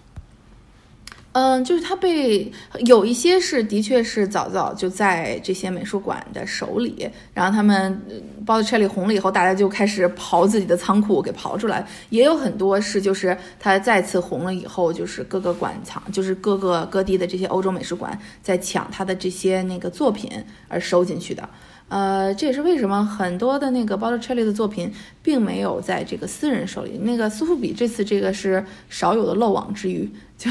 [1.33, 2.51] 嗯，就是它被
[2.87, 8.03] 有一些是的确是早早就在这些美术馆的手里，然后他们
[8.45, 11.87] 包子车里红了以后，大家就开始刨自己的仓库给刨出来。
[12.09, 20.28] 也有很多是就是它再次红了以后，就是各个馆藏，就是各个各地的这些欧洲美术馆在抢他的这些那个作品
[20.66, 21.49] 而收进去的。
[21.91, 26.99] 呃，这也是为什么很多的那个 Botticelli 的作品并没有在这个私人手里。
[26.99, 30.51] 那个苏富比这次这个是少有的漏网之鱼，就。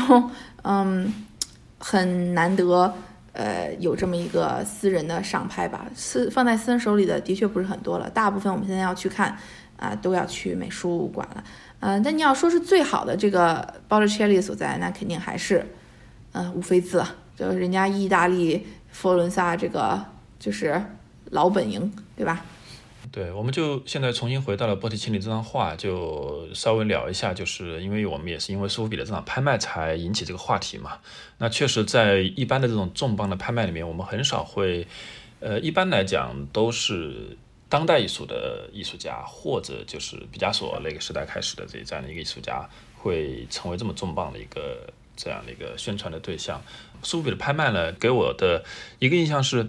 [0.63, 1.13] 嗯，
[1.77, 2.93] 很难得，
[3.33, 9.37] 呃，有这么一个私人的上拍吧，私放在私人手里的的确不是很多了，大部分我们现在要去看，
[9.77, 11.43] 啊，都要去美术馆了，
[11.79, 15.65] 嗯，但你要说是最好的这个 Botticelli 所在，那肯定还是，
[16.33, 17.03] 嗯，乌菲兹，
[17.37, 20.03] 就是人家意大利佛罗伦萨这个
[20.37, 20.81] 就是
[21.31, 22.43] 老本营，对吧？
[23.11, 30.99] 对，我们就现在重新回到了波提切利这张画，就稍微聊一下，就是因为我们也是因为苏富比的这场拍卖才引起这个话题嘛。
[31.39, 34.85] 那确实，在一般的这种重磅的拍卖里面，我们很少会，
[35.39, 37.35] 呃，一般来讲都是
[37.67, 46.61] 当代艺术的艺术家，或者就是毕加索那个时代开始的这这样的一个艺术家，会成为这么重磅的一个这样的一个宣传的对象。
[47.01, 48.63] 苏富比的拍卖呢，给我的
[48.99, 49.67] 一个印象是。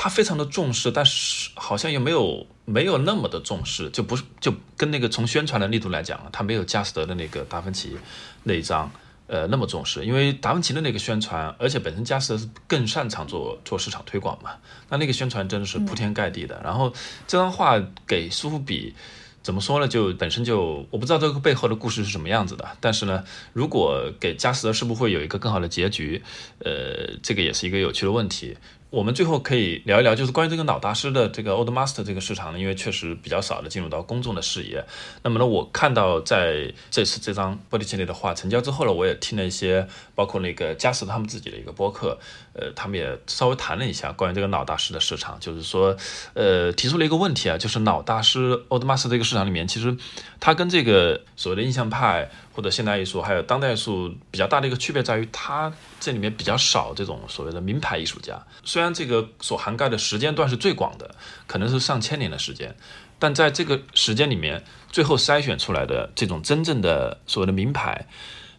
[0.00, 7.96] 他非常的重视，但是好像又没有没有那么的重视，就不是就跟那个从宣传的力度来讲，他没有加斯德的那个达芬奇
[8.44, 8.90] 那一张
[9.26, 14.50] 呃那么重视，因为达芬奇的那个宣传，而且本身加斯德是更擅长做做市场推广嘛，
[14.90, 16.60] 那那个宣传真的是铺天盖地的。
[16.62, 16.92] 然后
[17.26, 18.94] 这张画给苏富比
[19.42, 19.88] 怎么说呢？
[19.88, 26.22] 就本身就我不知道这个背后的故事是什么样子的，但是呢，如果给加斯德是不会有一个更好的结局？
[26.58, 28.58] 呃，这个也是一个有趣的问题。
[28.90, 34.82] 我们最后可以聊一聊，就是关于这个老大师的这个 Old Master 这个市场呢，因为确实比较少的进入到公众的视野。
[35.22, 42.18] 那么呢，我看到在这次这张波提切利的画成交之后呢，我也听了一些，包括那个加斯他们自己的一个播客，
[42.54, 45.94] 呃，他们也稍微谈了一下关于这个老大师的市场，就是说，
[46.32, 49.94] 呃，提出了一个问题啊，就是老大师 Old Master 这个市场里面，其实
[50.40, 52.30] 它跟这个所谓的印象派。
[52.58, 58.36] 或者现代艺术，还有当代艺术比较大的一个区别在于，它这里面比较少这种所谓的名牌艺术家。
[58.64, 61.14] 虽然这个所涵盖的时间段是最广的，
[61.46, 62.74] 可能是上千年的时间，
[63.20, 68.08] 但在这个时间里面，最后筛选出来的这种真正的所谓的名牌，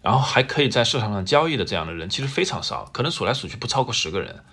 [0.01, 4.45] 然后还可以在市场上交易的这样的人，其实非常少，可能数来数去不超过十个人。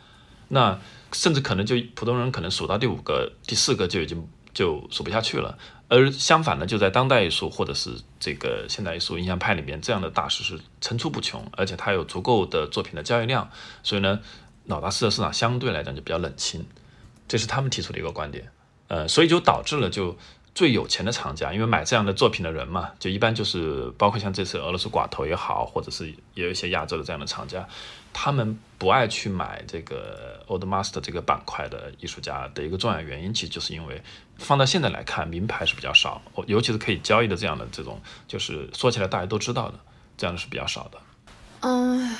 [0.48, 0.80] 那
[1.12, 5.56] 甚至可能就普通人可能数到第五个、第四个就已经就数不下去了。
[5.88, 13.50] 而相反呢，就在当代艺术或者是这个现代艺术印象派里面，这样的大师是层出不穷，而且他有足够的作品的交易量，
[13.82, 14.20] 所以呢，
[14.64, 16.66] 老大师的市场相对来讲就比较冷清，
[17.28, 18.50] 这是他们提出的一个观点。
[18.88, 20.16] 呃，所以就导致了就。
[20.56, 27.68] 最有钱的厂家，因为买这样的作品的人嘛，就一般就是包括像这次俄罗斯寡头也好，或者是也有一些亚洲的这样的厂家，
[28.18, 34.00] 他们不爱去买这个 Old Master 这个板块的艺术家的一个重要原因，其实就是因为
[34.38, 39.78] 放到现在来看，名牌是比较少，尤其是可以交易的这样的这种，就是说起来大家都知道的，
[40.16, 40.98] 这样的是比较少的。
[41.60, 42.16] 嗯，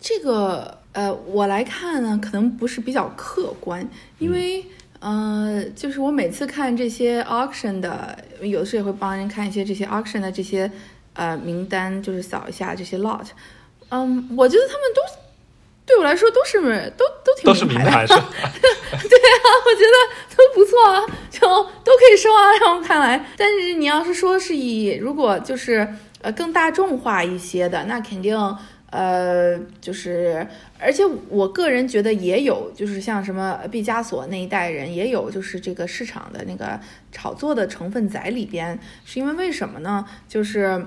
[0.00, 3.88] 这个呃，我来看呢，可能不是比较客观，
[4.18, 4.66] 因为。
[4.98, 10.68] 呃，就是我每次看这些 auction 的，有的时候也会帮人看一些这些 auction 的这些
[11.12, 13.26] 呃名单，就是扫一下这些 lot。
[13.90, 15.00] 嗯，我觉得他们都
[15.84, 16.60] 对我来说都是
[16.96, 18.22] 都都挺都是名牌， 对啊，
[18.92, 21.40] 我觉得都不错啊，就
[21.84, 23.26] 都可以收啊，让我看来。
[23.36, 25.88] 但是你要是说是以如果就是
[26.22, 28.56] 呃更大众化一些的，那肯定。
[28.88, 30.46] 呃，就是，
[30.78, 36.80] 而且我个人觉得也有，就是像什么毕加索那一代人也有，就是这个市场的那个
[37.10, 40.06] 炒作的成分在里边，是因为为什么呢？
[40.28, 40.86] 就是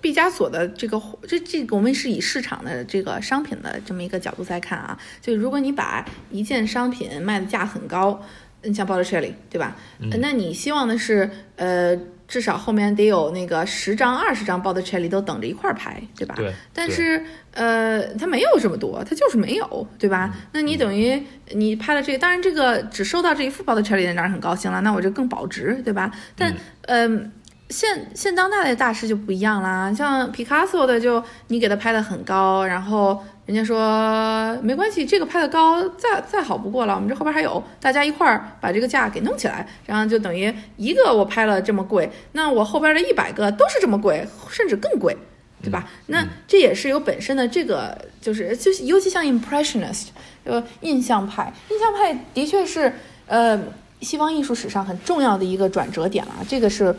[0.00, 8.20] 毕加索的这个，这这我们是以市场的这个商品的这么一个角度在看啊，就如果你把一件商品卖的价很高，
[8.62, 9.76] 你像 Botticelli 对吧？
[10.20, 11.96] 那你希望的是呃。
[12.30, 16.36] 至少后面得有那个十张、二十张 Botticelli 都等着一块儿拍，对吧？
[16.36, 16.54] 对。
[16.72, 17.20] 但是，
[17.50, 20.32] 呃，它没有这么多，它就是没有，对吧？
[20.52, 26.08] 那你等于你拍了这个，当然这个只收到这一副 Botticelli 的当然很高兴了，那我就更保值，对吧？
[26.36, 27.32] 但，嗯，
[27.70, 33.18] 现现当代的大师就不一样啦，像 Picasso 的就你给他拍的很高，然后。
[33.46, 36.94] 人家说没关系，这个拍的高，再再好不过了。
[36.94, 45.16] 我们这后边还有，大家一块儿把这个价给弄起来，然后就等于一个我拍了这么贵，那我后边的一百个都是这么贵，甚至更贵，
[45.60, 45.88] 对吧？
[46.06, 50.10] 那这也是有本身的这个，就是就是尤其像 Impressionist，
[50.44, 52.92] 呃，印象派，印象派的确是
[53.26, 53.60] 呃
[54.00, 56.94] 西方艺术史上很重要的一个转折点了，这个是。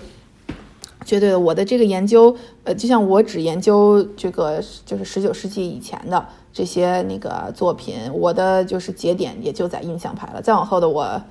[1.04, 6.24] 绝对的，我的这个研究，呃，就像我只研究这个就是十九世纪以前的
[6.54, 10.42] 这些那个作品，我的就是节点也就在印象派了。
[10.42, 11.22] 再往后的我，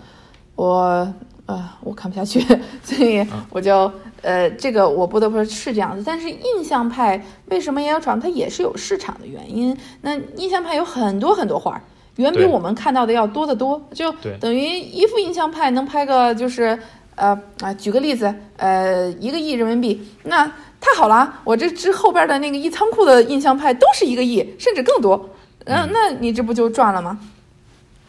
[0.56, 1.14] 我
[1.46, 2.40] 呃，我看不下去，
[2.82, 3.90] 所以我就
[4.22, 6.02] 呃，这个我不得不说是这样子。
[6.04, 8.18] 但是印象派为什么也要闯？
[8.18, 9.76] 它也是有市场的原因。
[10.02, 11.80] 那印象派有很多很多画，
[12.16, 13.80] 远比我们看到的要多得多。
[13.94, 16.76] 就等于一幅印象派能拍个就是。
[17.20, 20.46] 呃啊，举个例子，呃，一个亿人民币，那
[20.80, 25.28] 太好了，我这之后边的那个一仓库的印象派都是一个亿，甚至更多，
[25.66, 27.20] 嗯，那你这不就赚了吗？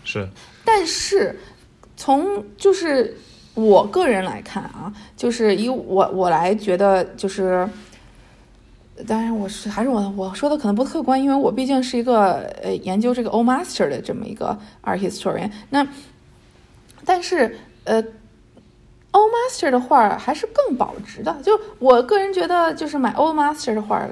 [0.06, 0.26] 是。
[0.64, 1.38] 但是
[1.98, 3.18] 从就是
[3.54, 7.68] 我个人来看啊，就是以我我来觉得就是，
[9.06, 15.86] 当然我是还是我我说的可能不客观，因为我毕竟是一个呃研究这个 Old Master 的这么一个 art historian，那
[17.04, 18.02] 但是呃。
[19.12, 24.08] Old Master 的画还是更保值的，就我个人觉得，就是买 Old Master 的画，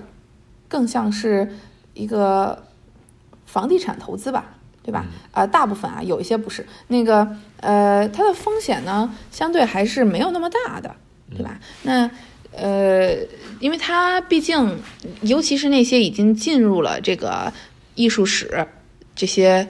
[0.68, 1.56] 更像是
[1.94, 2.66] 一个
[3.46, 5.06] 房地产投资吧，对吧？
[5.32, 6.68] 呃，大部分啊，有一些不是。
[6.88, 7.26] 那个
[7.62, 10.94] 呃，它的风险呢，相对还是没有那么大的，
[11.32, 11.58] 对吧？
[11.84, 12.12] 那
[12.52, 13.16] 呃，
[13.62, 14.78] 因为它毕竟，
[15.22, 17.54] 尤其是那些已经进入了这个
[17.96, 18.68] 艺术史
[19.16, 19.66] 这些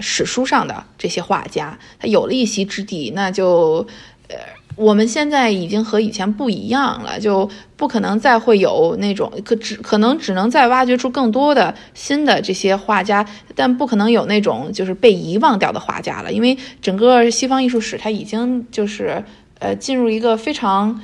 [0.00, 3.86] 史书上的这些画家，他有了一席之地，那就
[4.28, 4.36] 呃。
[4.76, 19.24] 我们现在已经和以前不一样了，就不可能再会有那种可只可能只能再挖掘出更多的新的这些画家，但不可能有那种就是被遗忘掉的画家了，因为整个西方艺术史它已经就是
[19.60, 21.00] 呃进入一个非常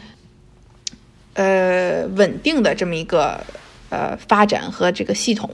[1.33, 3.41] 呃稳定的这么一个
[3.89, 5.49] 呃发展和这个系统，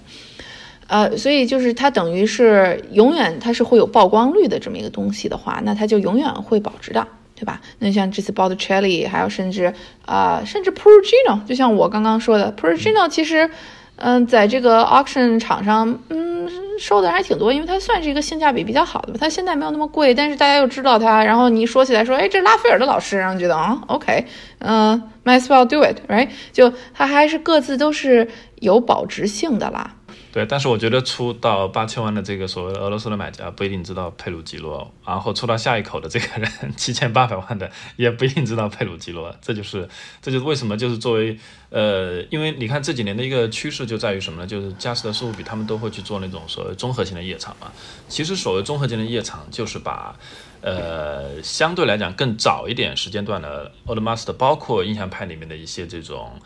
[0.89, 7.07] 呃，所以就是它等于是永远它是会有曝光率的这么一个东西的话，那它就永远会保值的。
[7.39, 7.61] 对吧？
[7.78, 9.72] 那像这次 Botticelli，还有甚至
[10.05, 13.49] 啊，甚至 Perugino，就像我刚刚说的，Perugino 其实，
[13.95, 19.18] 嗯，在这个 auction 场上，嗯，收的人还挺多，因为它算是一个性价比比较好的吧。
[19.20, 24.26] 它现在没有那么贵，但是大家又知道它，然后你一说起来说，哎，这拉斐尔的老师，然后觉得啊，OK，
[24.59, 26.28] 嗯，might as well do it，right？
[26.53, 29.95] 就它还是各自都是有保值性的啦。
[30.39, 39.89] 对，但是我觉得出到八千万的这个所谓俄罗斯的买家不一定知道佩鲁吉罗，然后出到下一口的这个人七千八百万的也不一定知道佩鲁吉罗，这就是
[40.22, 41.36] 这就是为什么就是作为
[41.70, 44.47] 呃，因为你看这几年的一个趋势就在于什么呢？
[44.47, 47.72] 就是佳士得、苏富比他们都会去做那种所谓综合性的夜场嘛。
[48.09, 50.14] 其实所谓综合性的夜场就是把
[50.61, 56.41] 呃相对来讲更早一点时间段的 Old Master，包括印象派里面的一些这种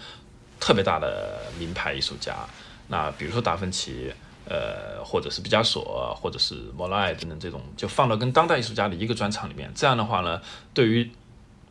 [0.59, 2.35] 特别大的名牌艺术家。
[2.93, 4.13] 那比如说达芬奇，
[4.45, 9.73] 呃，或者是毕加索，或者是莫奈等等这种，就放到跟当代艺术家的一个专场里面。
[9.75, 10.39] 这样的话呢，
[10.75, 11.11] 对于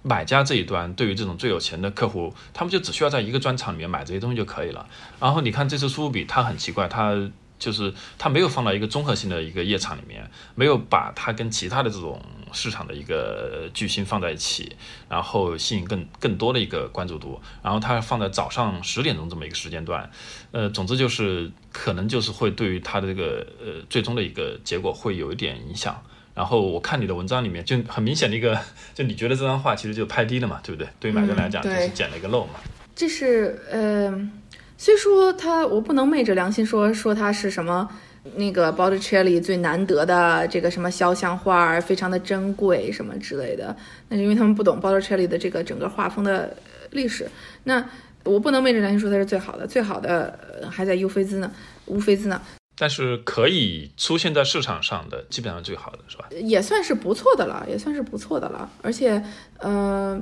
[0.01, 4.87] 买家这一端，对于这种最有钱的客户，他们就只需要在一个专场里面买这些东西就可以了。
[5.19, 7.31] 然后你看这次苏富比，它很奇怪，它。
[7.61, 12.19] 就是它没有放到一个综合性的一个夜场里面，没有把它跟其他的这种
[12.53, 14.75] 市场的一个巨星放在一起，
[15.09, 17.41] 然后吸引更更多的一个关注度。
[17.63, 20.09] 然后它放在早上十点钟这么一个时间段，
[20.51, 26.01] 呃，总之就是可能就是会对于它的这个呃最终的一个结果会有一点影响。
[26.33, 28.57] 然后我看你的文章里面就很明显的一个，
[28.95, 30.89] 就你觉得这张画其实就拍低了嘛，对不对？
[30.99, 32.53] 对于买家来讲就是捡了一个漏嘛。
[32.95, 34.31] 这是呃。
[34.77, 37.87] 虽说他，我不能昧着良心说说他是什么
[38.35, 43.75] 那个 Botticelli 最难得的这个什么肖像画，非常的珍贵什么之类的。
[44.09, 46.55] 那是因为他们不懂 Botticelli 的这个整个画风的
[46.91, 47.27] 历史。
[47.63, 47.83] 那
[48.23, 51.51] 我不能昧着良心说它是最好的，最好的还在乌菲兹呢，
[51.87, 52.39] 乌菲兹呢。
[52.77, 56.29] 但是可以出现在市场上的，基本上最好的是吧？
[56.31, 58.69] 也算是不错的了，也算是不错的了。
[58.81, 59.23] 而且，
[59.57, 60.21] 呃，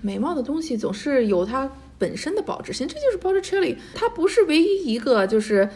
[0.00, 1.70] 美貌的东西总是有它。
[1.98, 5.70] 本身的保值性，这就是 Botticelli，它不是唯一一个就是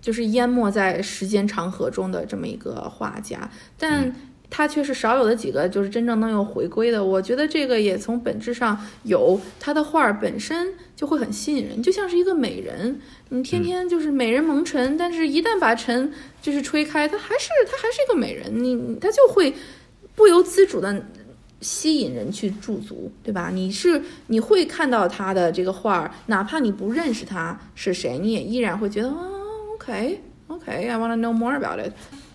[0.00, 4.14] 就是淹没在时间长河中的这么一个画家，但
[4.48, 7.04] 他却是少有的几个就是真正能有回归的。
[7.04, 19.54] 我觉得这个也从本质上有他的画本身就会很吸引人，就像是一个美人，你天天就是美人蒙尘，但是一旦把尘就是吹开，他还是他还是一个美人，你他就会
[20.14, 21.02] 不由自主的。
[21.62, 23.50] 吸引人去驻足，对吧？
[23.52, 29.14] 你是你会看到他的这个画儿，哪怕你不认识他是谁，你也依然会觉得啊
[29.80, 30.18] Okay,
[30.48, 31.92] okay, I want to know more about it。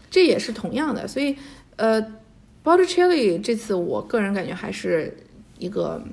[0.10, 1.36] 这也是同样的，所以
[1.76, 2.02] 呃
[2.64, 5.16] ，Botticelli 这次我个人感觉还是
[5.60, 6.04] 一个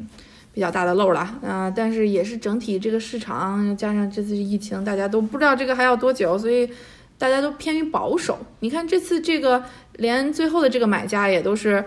[0.52, 6.68] 比较大的漏了啊，但是也是整体这个市场加上这次疫情，大家都不知道这个还要多久，所以
[7.16, 8.38] 大家都偏于保守。
[8.60, 9.64] 你看这次这个
[9.94, 11.82] 连最后的这个买家也都是。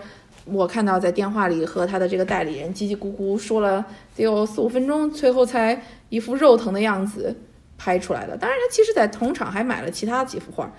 [0.48, 3.84] 我看到在电话里和他的这个代理人叽叽咕咕说了
[4.14, 7.34] 得有四五分钟，最后才一副肉疼的样子
[7.78, 8.36] 拍出来的。
[8.36, 10.72] 当然，他其实在同场还买了其他几幅画，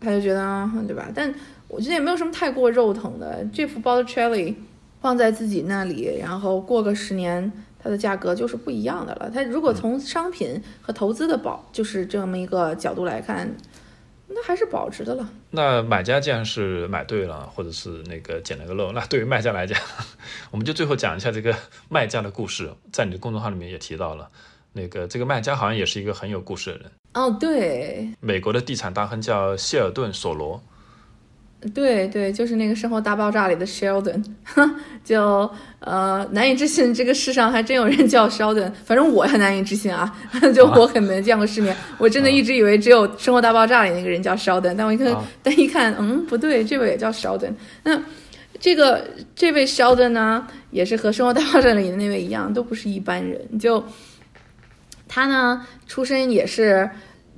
[0.00, 1.08] 他就觉得对吧？
[1.14, 1.32] 但
[1.68, 3.44] 我觉得也没有什么太过肉疼的。
[3.52, 4.54] 这幅 Botticelli
[5.00, 9.30] 放在自己那里，然后过个十年，它的价格就是不一样的了。
[9.32, 13.54] 它如果从商品和投资的保就是这么一个角度来看。
[14.34, 15.28] 那还是保值的了。
[15.50, 19.78] 那买家既然是买对了，或者是那个捡了个漏，那对于卖家来讲，
[20.50, 21.54] 我们就最后讲一下这个
[21.90, 22.72] 卖家的故事。
[22.90, 24.30] 在你的公众号里面也提到了，
[24.72, 26.90] 那个这个卖家好像也是一个很有故事的人。
[27.14, 30.62] 哦，对，美国的地产大亨叫谢尔顿·索罗。
[31.72, 34.24] 对对，就是那个《生活大爆炸》里的 Sheldon，
[35.04, 35.48] 就
[35.78, 38.72] 呃难以置信，这个世上还真有人叫 Sheldon。
[38.84, 40.12] 反正我很难以置信啊，
[40.52, 47.52] 就我很没见过世面，我真的一直以为只有《生活大爆炸》里那个人叫 Sheldon，但我一看，但一看，嗯，不对，这位也叫 Sheldon。
[47.84, 48.02] 那
[48.58, 49.06] 这个
[49.36, 53.58] 这位 Sheldon 呢，也是和《生活大爆炸》里的那位一样，都不是一般人。
[53.60, 53.84] 就
[55.14, 56.88] 他呢，出身也是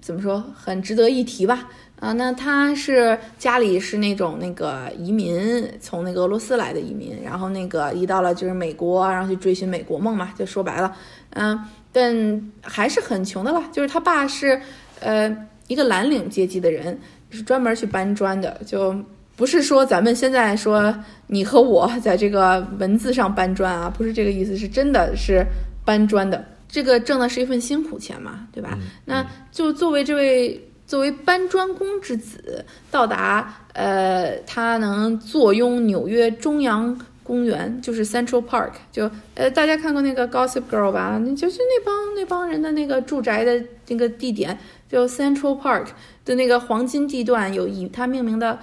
[0.01, 1.69] 怎么说，很值得一提吧。
[1.99, 10.95] 啊，那他是家里是那种那个移民，从那个俄罗斯来的移民，然后那个移到了就是美国，然后去追寻美国梦嘛，就说白了，
[11.31, 11.59] 嗯，
[11.91, 13.61] 但还是很穷的了。
[13.73, 14.61] 就是他爸是
[15.01, 16.97] 呃一个蓝领阶级的人，
[17.31, 18.95] 是专门去搬砖的，就
[19.35, 20.95] 不是说咱们现在说
[21.27, 25.45] 你和我在这个文字上搬砖啊，不是这个意思，是真的是
[25.85, 26.45] 搬砖的。
[26.75, 28.77] 这个挣的是一份辛苦钱嘛，对吧？
[29.05, 30.69] 那就作为这位。
[30.87, 41.19] 作为搬砖工之子，到达呃，他能坐拥纽约中央公园，就是 Central Park，就呃，大家看过那个 Gossip Girl 吧？
[41.25, 45.87] 那就是那帮那帮人的那个住宅的那个地点，就 Central Park
[46.27, 48.59] 的那个黄金地段，有以他命名的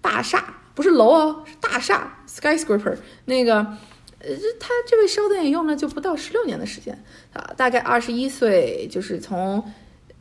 [0.00, 0.42] 大厦，
[0.74, 2.96] 不是楼哦，是大厦 skyscraper。
[3.26, 3.76] 那个
[4.24, 4.28] 呃，
[4.60, 6.96] 他这位 Sheldon 也用了就不到十六年的时间
[7.32, 9.60] 啊，大概二十一岁，就是从，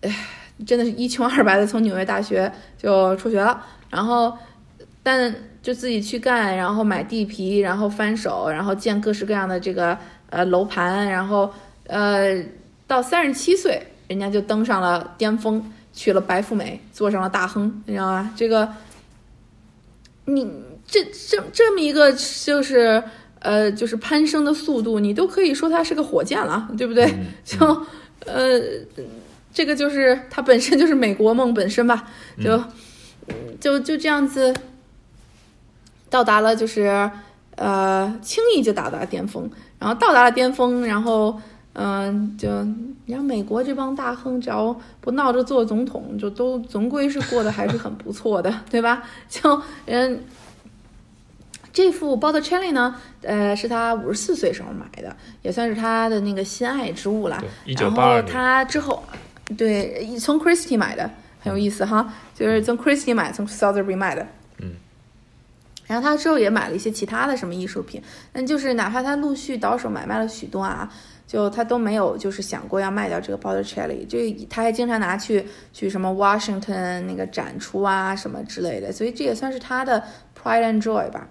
[0.02, 0.28] 哎，
[0.66, 4.36] 真的是一穷二白的从纽约大学就辍学了，然后，
[5.04, 5.32] 但
[5.62, 9.96] 就自己去干，然后买地皮，然后翻手，然后建各式各样的这个
[10.32, 11.54] 呃楼盘，然后
[11.86, 12.44] 呃
[12.88, 18.34] 到三十七岁，人家就登上了巅峰，娶了白富美，做上了大亨，你知道吧？
[18.36, 18.68] 这个，
[20.26, 20.52] 你
[20.88, 23.04] 这这这么一个就是。
[23.44, 27.12] 呃，就是攀升的速度，你都可以说它是个火箭了，对不对？
[27.44, 27.58] 就，
[28.28, 28.62] 呃，
[29.52, 32.08] 这个就是它本身就是美国梦本身吧，
[32.40, 32.64] 就，
[33.60, 34.54] 就就这样子
[36.08, 37.10] 到达了，就是
[37.56, 41.42] 呃，轻易就达到了巅峰，然后到达了巅峰，然后，
[41.74, 42.48] 嗯，就
[43.08, 49.02] 你看美国这帮大亨，只要不闹着做总统，就都总归是过得还是很不错的，对吧？
[49.28, 50.20] 就嗯。
[51.74, 57.42] 这副 Botticelli 呢，呃，是他五十四岁时候买的，也算是他的那个心爱之物了。
[57.66, 59.02] 然后他之后，
[59.58, 61.10] 对，从 Christie 买的，
[61.40, 64.28] 很有意思哈，就是从 Christie 买，从 Sotheby's 买的。
[64.60, 64.74] 嗯。
[65.88, 68.02] 然后他之后也买了一些其他的什么艺术品，
[68.32, 70.90] 但就是哪怕他陆续倒手买卖了许多啊，
[71.28, 74.18] 就他都没有就是想过要卖掉这个 Botticelli，就
[74.50, 80.02] 他还经常拿去去什么 Washington 那个展出啊什么之类的，所以这也算是他的
[80.42, 81.28] pride and joy 吧。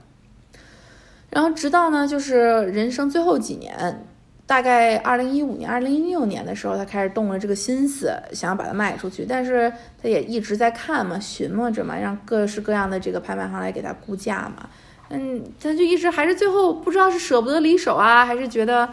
[1.30, 4.04] 然后直到呢，就是人生最后几年，
[4.46, 9.24] 大概二零一五年、二零一六年的时候，他开始动了这个心思，想要把它卖出去。
[9.24, 9.72] 但是
[10.02, 14.68] 他也一直在看嘛，寻摸着嘛，让各式各样的这个拍卖行来给他估价嘛。
[15.08, 18.88] 嗯，他就一直还是最后不知道是舍不得离手啊，还是觉得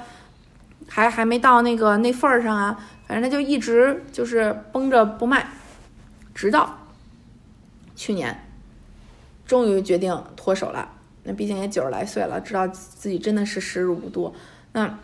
[0.87, 2.77] 还还没到那个那份儿上啊。
[3.07, 5.47] 反正他就一直就是绷着不卖，
[6.35, 6.77] 直到
[7.95, 8.43] 去年，
[9.47, 10.91] 终于决定脱手了。
[11.27, 14.33] 那毕竟也九十来岁了，知道自己真的是时日无多。
[14.71, 14.97] 那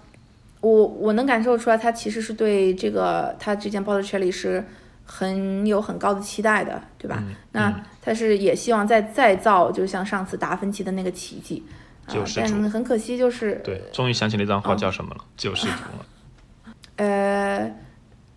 [0.62, 4.64] 我我能感受出来，他其实是对这个他之前 Botticelli 是
[5.04, 7.22] 很有很高的期待的，对吧？
[7.52, 11.62] 那他是也希望再再造，就像上次达芬奇的那个奇迹。
[12.08, 12.40] 救世主。
[12.42, 16.06] 但很可惜，就是对，终于想起那张画叫什么了，救世主了。
[16.96, 17.76] 呃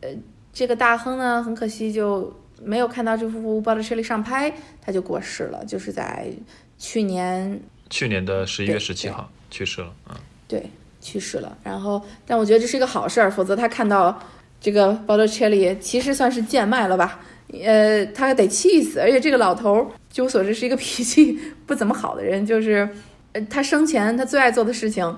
[0.01, 0.09] 呃，
[0.53, 6.29] 这个大亨呢，很可惜就没有看到这幅 Botticelli 上拍，他就过世了，就是在
[6.77, 7.61] 去年。
[7.91, 10.17] 去年的十一月十七号去世了，嗯，
[10.49, 10.63] 对，
[11.01, 11.57] 去世了。
[11.63, 14.19] 然后，但我觉得这是一个好事儿，否则他看到
[14.61, 17.21] 这个 Botticelli 其实算是贱卖了吧？
[17.63, 18.99] 呃，他得气死。
[18.99, 22.89] 而且这个老头儿，据我所知是一个 脾气不怎么好的人，就是
[23.33, 25.17] 呃，他生前他最爱做的事情，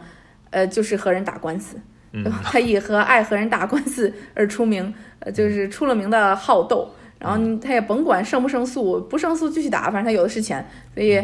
[0.50, 1.80] 呃，就是和人打官司。
[2.12, 6.90] 嗯， 他以和爱和人打官司而出名，呃，就是出了名的好斗。
[7.18, 10.64] 然后他也甭管胜不胜诉，不胜诉继续打，反正他有的是钱，
[10.94, 11.22] 所以。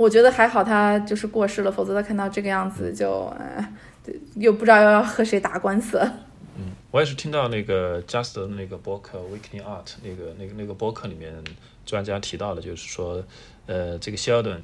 [0.00, 3.70] 我觉得还好，他就是过世了，否则他看到这个样子就，呃，
[4.36, 6.00] 又不知道要和谁打官司。
[6.56, 11.34] 嗯，我也是听到那个 Just 的那个博客 Weekly Art 那个那个那个博客里面
[11.84, 13.22] 专家提到的，就是说，
[13.66, 14.60] 呃，这个 Sheldon，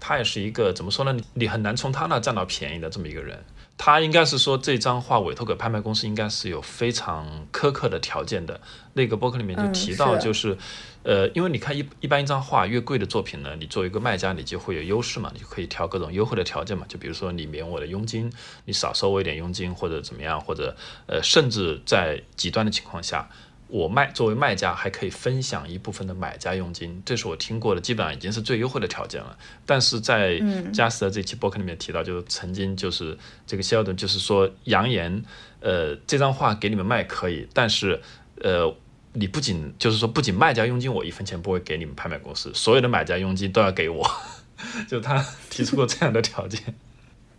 [0.00, 1.14] 他也是一个怎么说呢？
[1.34, 3.38] 你很难从他那占到便宜的这么一个人。
[3.78, 8.60] 他应该是说这张画委托给拍卖公司，应该是有非常苛刻的条件的。
[8.92, 10.56] 那个博客里面就提到，就是，
[11.02, 16.86] 呃，因为你看一一般一张画越贵的作品呢，你作为一个卖家，你就会有优势嘛，你就可以调各种优惠的条件嘛。
[16.88, 18.32] 就比如说你免我的佣金，
[18.66, 23.28] 你少收我一点佣金，或者怎么样，或者呃，甚至在极端的情况下。
[23.72, 29.34] 我卖作为卖家还可以分享一部分的买家佣金，这是我听过的，基本上已经是最优惠的条件了。
[29.64, 30.38] 但是在
[30.74, 33.16] 加斯的这期博客里面提到，就是曾经就是
[33.46, 35.24] 这个 Sheldon 就是说扬言，
[35.60, 38.02] 呃，这张画给你们卖可以，但是
[38.42, 38.76] 呃，
[39.14, 44.06] 你不仅就是说不仅卖家佣金我一分钱不会给你们拍卖公司，所有的买家佣金都要给我，
[44.86, 46.60] 就他提出过这样的条件。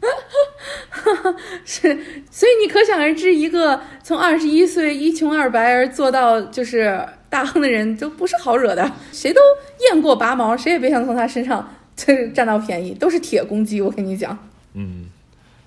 [1.66, 1.98] 是，
[2.30, 8.92] 所以你可想而知，一个从二十一岁一穷二白而做到就是大亨的人，就不是好惹的。
[9.12, 9.40] 谁都
[9.90, 13.82] 雁过拔毛，谁也别想从他身上 就是占到便宜，都是铁公鸡。
[13.82, 14.38] 我跟你讲，
[14.74, 15.10] 嗯，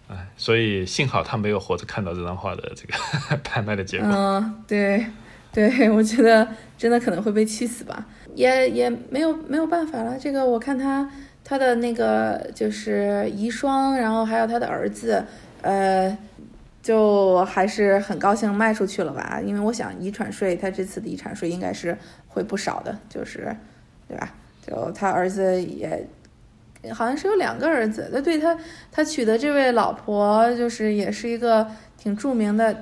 [0.09, 4.09] 哎，所以幸好他没有活着看到这张画的这个 拍卖的结果。
[4.13, 5.07] 嗯，对，
[5.53, 6.47] 对，我觉得
[6.79, 10.19] 真的可能会被气死吧，也也没有没有办法了。
[10.19, 11.09] 这个我看他。
[11.49, 15.25] 他的那个就是遗孀，然后还有他的儿子，
[15.63, 16.19] 呃，
[16.83, 19.41] 就还是很高兴卖出去了吧？
[19.41, 23.57] 因为我想遗产税，他这次的遗产税应该是会不少的，就是，
[24.09, 24.35] 对吧？
[24.67, 26.05] 就他儿子也
[26.93, 28.59] 好像是有两个儿子，那对他
[28.91, 31.65] 他娶的这位老婆，就是也是一个
[31.97, 32.77] 挺著名的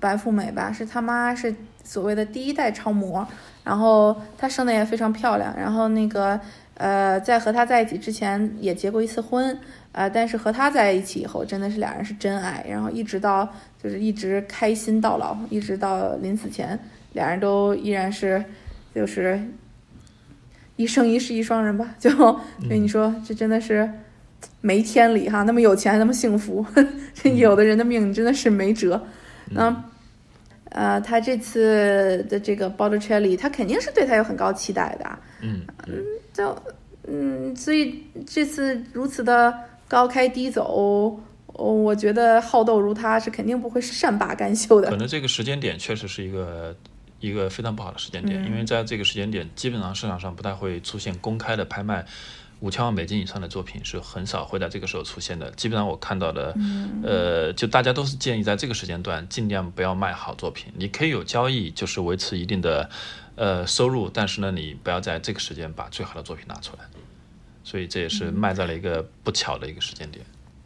[0.00, 0.72] 白富美吧？
[0.72, 3.24] 是他妈是所谓的第一代超模，
[3.62, 6.40] 然后她生的也非常漂亮，然后那个。
[6.74, 9.56] 呃，在和他在一起之前也结过一次婚，
[9.92, 13.48] 呃，但是和他在一起以后，真的是俩人是真爱，然后一直到
[13.82, 16.78] 就是一直开心到老，一直到临死前，
[17.12, 18.42] 俩人都依然是
[18.94, 19.40] 就是
[20.76, 21.94] 一生一世一双人吧。
[22.00, 23.88] 就所以你说这真的是
[24.60, 26.64] 没天理哈，那么有钱那么幸福，
[27.14, 29.00] 这有的人的命真的是没辙。
[29.50, 29.84] 那
[30.70, 35.18] 呃，他这次的这个 Botticelli，他肯定是对他有很高期待的。
[35.42, 36.02] 嗯嗯，
[36.32, 36.56] 就
[37.06, 39.52] 嗯，所以这次如此的
[39.88, 44.90] 高开低走，我觉得好斗如他是肯定不会善罢甘休的。
[44.90, 46.74] 可能这个时间点确实是一个
[47.20, 52.04] 一个非常不好的时间点，因为在这个时间点，基本上市场上不太会出现公开的拍卖。
[52.60, 55.50] 五千万美金以上的作品是很少会在这个时候出现的。
[55.56, 56.54] 基本上我看到的，
[57.02, 60.72] 呃，就大家都是建议在这个时间段尽量不要卖好作品。
[60.76, 62.88] 你可以有交易，就是维持一定的
[63.36, 66.84] 呃收入，但是呢，你不要在这个时间把最好的作品拿出来。
[67.64, 70.24] 所以这也是卖在了一个不巧的一个时间点。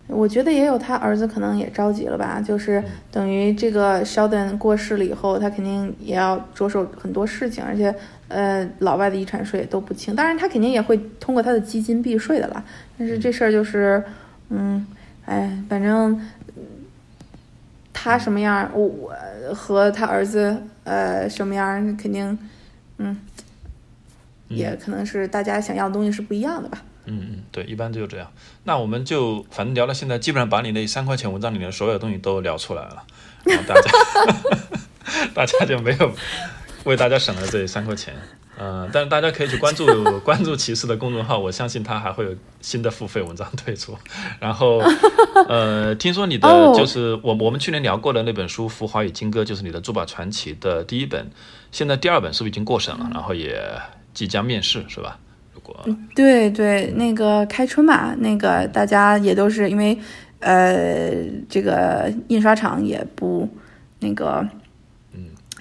[0.08, 7.94] 我觉得也有他儿子可能也着急了吧，就是等于这个 Sheldon 过世了以后，他肯定也要着手很多事情，而且
[8.28, 12.64] 呃老外的遗产税都不轻，当然他肯定也会通过他的基金避税的啦。
[12.96, 14.02] 但是这事儿就是，
[14.48, 14.86] 嗯，
[15.24, 16.18] 哎，反正
[17.92, 19.12] 他什么样，我我
[19.54, 22.38] 和他儿子呃什么样，肯定，
[22.98, 23.16] 嗯，
[24.48, 26.82] 也可能是大家想要的东西是不一样的吧。
[27.04, 28.30] 嗯嗯，对，一般就这样。
[28.64, 33.04] 那我们就反正聊到现在，基本上把你那三块钱文章里面所有东西都聊出来了，
[33.46, 33.90] 然后大家
[35.32, 36.12] 大家就没有
[36.84, 38.14] 为大家省了这三块钱。
[38.58, 39.86] 嗯，但是大家可以去关注
[40.20, 43.96] 关注骑士的公众号，我相信他还会有新的付费文章推出。
[44.40, 44.82] 然后
[45.46, 51.30] 呃，听说你的就是我我们去年聊过的那本书《浮华与金戈》，就是你的珠宝传奇的第一本，
[51.76, 53.06] 现在第二本是不是已经过审了？
[53.12, 53.62] 然后也
[54.14, 55.18] 即将面世，是吧？
[55.52, 55.78] 如果
[56.14, 59.98] 对对，那个开春嘛，那个大家也都是因为，
[60.40, 61.12] 呃，
[61.50, 63.46] 这个印刷厂也不
[64.00, 64.50] 那个，嗯，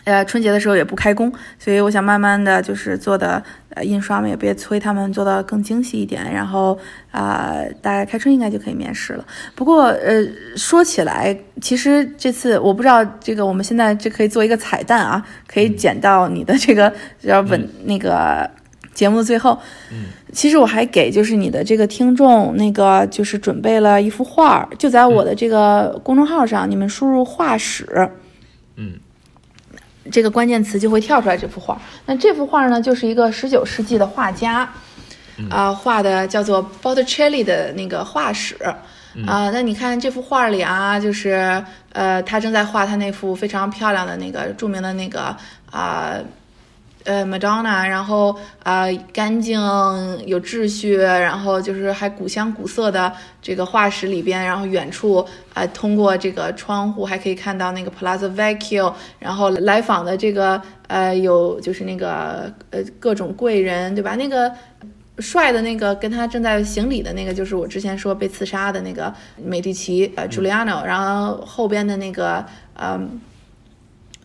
[0.06, 6.80] 呃，春节的时候也不开工，所以我想慢慢的就是做的，呃，印刷嘛也别催他们做的更精细一点，然后
[7.12, 9.26] 啊，大概开春应该就可以面试了。
[9.54, 10.26] 不过，呃，
[10.56, 18.50] 说起来，其实这次我不知道这个，我们现在这可以做一个彩蛋啊，可以剪到你的这个要稳那个。
[18.94, 19.60] 节目的最后，
[19.92, 27.86] 嗯，其实我还给就是你的这个听众那个就是准备了一幅画，就在我的这个公众号上，你们输入“画史”，
[28.78, 28.94] 嗯，
[30.12, 31.80] 这个关键词就会跳出来这幅画。
[32.06, 34.70] 那这幅画呢，就是一个十九世纪的画家
[35.50, 38.56] 啊画的，叫做 Botticelli 的那个画史
[39.26, 39.50] 啊。
[39.52, 45.36] 那你看这幅画里啊，就是呃，他正在画他那幅非常漂亮的那个著名的那个
[45.72, 46.14] 啊。
[46.14, 46.24] 呃
[47.06, 49.60] ，Madonna，然后啊，干净
[50.26, 64.16] 有秩序，然后就是还古香古色的这个画室里边，然后远处啊，通过这个窗户还可以看到那个 Palazzo Vecchio，然后来访的这个呃，有就是那个呃各种贵人，对吧？
[64.16, 64.52] 那个
[65.20, 72.44] 帅的那个跟他正在行礼的那个，就是我之前说被刺杀的那个美第奇呃 Giuliano，然后后边的那个
[72.74, 73.22] 嗯。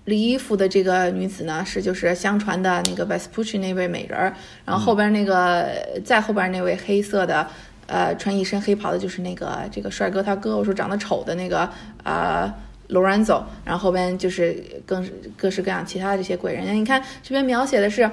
[0.07, 4.35] 里衣服的这个女子呢，是就是相传的那个 Vespucci 那位美人儿，
[4.65, 5.69] 然后后边那个
[6.05, 7.47] 再后边那位黑色的，
[7.87, 11.69] 呃，穿一身黑袍的，就是那个这个帅哥他哥，我说长得丑的那个
[12.03, 12.53] 呃
[12.89, 18.11] Lorenzo，然后后边就是更各式各样其他的这些贵人，你看这边描写的是，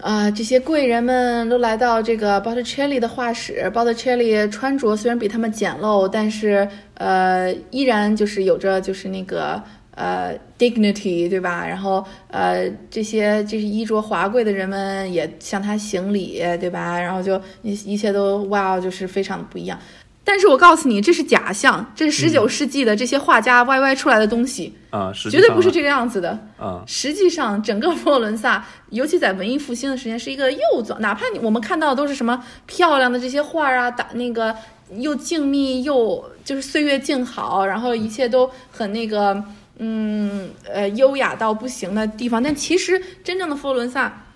[0.00, 9.60] 啊，这些贵人们都来到这个 Botticelli 的画室，Botticelli 穿着虽然比他们简陋，但是呃，依然就是有着就是那个。
[9.94, 11.64] 呃，dignity 对吧？
[11.66, 16.98] 然后呃，这些就是衣着华贵的人们也向他行礼，对吧？
[17.00, 19.78] 然后就一一切都哇，就是非常的不一样。
[20.26, 26.82] 但是我告诉你，这是假象，这是十九世纪的这些画家歪歪出来的东西啊，绝对不是这个样子的啊。
[26.86, 34.56] 实际上，整个佛罗伦萨，尤其在文艺复兴的时间，是一个又脏，哪怕你我们看到的都是什么漂亮的这些画啊，打那个
[34.96, 39.44] 又静谧又就是岁月静好，然后一切都很那个。
[39.78, 44.26] 嗯，呃，优雅到不行的地方，但其实真正的佛罗伦萨，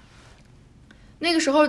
[1.21, 1.69] 那个时候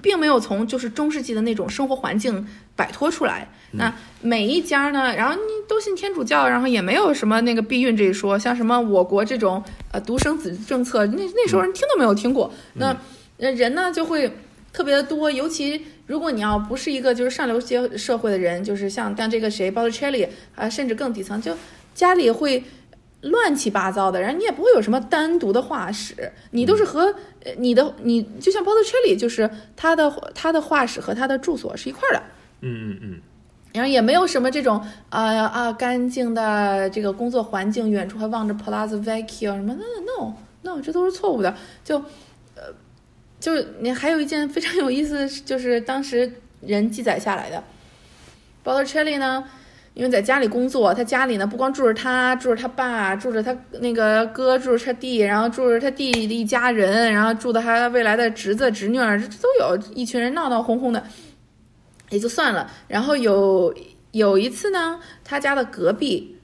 [0.00, 2.46] 并没有从就是中世纪的那种生活环境
[2.76, 3.48] 摆脱出来。
[3.72, 3.92] 那
[4.22, 12.50] 每一家呢，然后你都信天主教，然后也没有什么那个避孕这一说，像什么我国这种呃独生子政策，那那时候人听都没有听过。
[12.74, 12.96] 那
[13.36, 14.32] 人呢就会
[14.72, 21.54] 特别的多，尤其如果你要不是一个就是上流阶社会的人，就是像像这个谁 b o t t i c e l l i 啊，甚至更底层就。
[21.98, 22.62] 家里会
[23.22, 27.12] 乱七八糟的，然后你也不会有什么单独的画室，你都是和
[27.44, 32.22] 呃你的你就像 Botticelli，就是他的他的画室和他的住所是一块儿的，
[32.60, 33.20] 嗯嗯嗯，
[33.72, 34.80] 然后也没有什么这种
[35.10, 41.52] 啊啊干净的这个工作环境，远处还望着 Palazzo Vecchio 什么的，no no，这都是错误的。
[41.82, 41.98] 就
[42.54, 42.72] 呃，
[43.40, 47.64] 就是你还有一件非常有意思，就是当时人记载下来的。
[48.64, 49.42] Botticelli 呢，
[49.98, 61.02] 因为在家里工作，他家里呢不光住着他，住着他爸，住着他那个哥，住着他弟，然后住着他弟的一家人，然后住的他未来的侄子侄女儿，这都有一群人闹闹哄哄的。
[62.10, 62.70] 也就算了。
[62.86, 63.74] 然后有
[64.12, 66.38] 有一次呢，他家的隔壁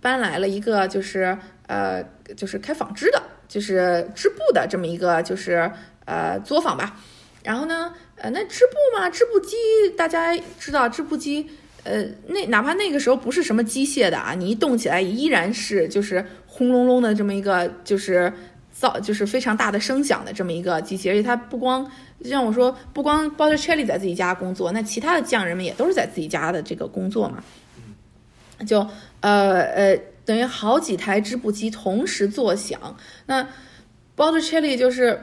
[0.00, 1.38] 搬来了一个，就是
[1.68, 2.02] 呃，
[2.36, 5.70] 就是开纺织的，就是织布的这么一个，就是
[6.06, 6.96] 呃作坊吧。
[7.44, 9.56] 然后呢，呃，那织布嘛，织布机
[9.96, 11.48] 大家知道，织布机，
[11.86, 18.32] 呃，那哪怕那个时候不是什么机械的啊，你一动起来依然是就是轰隆隆的这么一个，就是
[18.78, 21.90] 噪，就是非常大的声响的这么一个机器，而且它不光。
[22.22, 27.44] 就像我说，不光 Botticelli 在自己家工作，那其他的匠人们也都是在自己家的这个工作嘛。
[28.66, 28.78] 就
[29.20, 32.96] 呃呃，等于好几台织布机同时作响。
[33.26, 33.46] 那
[34.16, 35.20] Botticelli 就是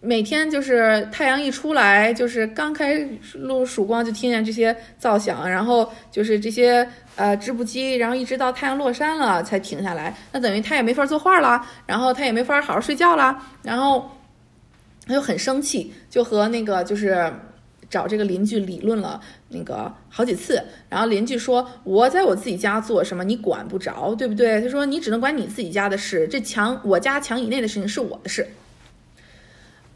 [0.00, 10.16] 每天就是太阳一出来，就是刚开露曙光就听见这些噪响，然后就是这些呃织布机，然后一直到太阳落山了才停下来。
[10.32, 14.10] 那等于他也没法作画了，然后他也没法好好睡觉了，然后。
[15.06, 17.32] 他就很生气，就和那个就是
[17.88, 19.18] 找这个邻居理论了
[19.48, 28.46] 那个好几次，然后邻居说：“我在我自己家做什么，你管不着，对不对？”他说：“你只能管你自己家的事，这墙我家墙以内的事情是我的事。”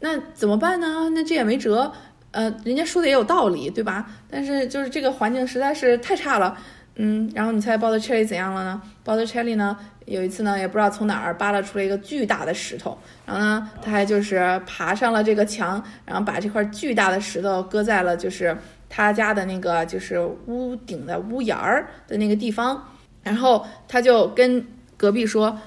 [0.03, 1.09] 那怎么办呢？
[1.13, 1.89] 那这也没辙，
[2.31, 4.05] 呃，人家说的也有道理，对吧？
[4.29, 6.57] 但是就是这个环境实在是太差了，
[6.95, 9.77] 嗯，然后你猜 Botticelli 怎样了呢？Botticelli 呢？
[10.05, 18.57] 有一次呢，也不知道从哪儿扒拉出来一个巨大的石头，然后呢，他还就是爬上了这个墙，然后把这块巨大的石头搁在了就是
[18.89, 22.85] 他家的那个就是屋顶的屋檐儿的那个地方，
[23.23, 24.67] 然后他就跟
[24.97, 25.57] 隔壁说：“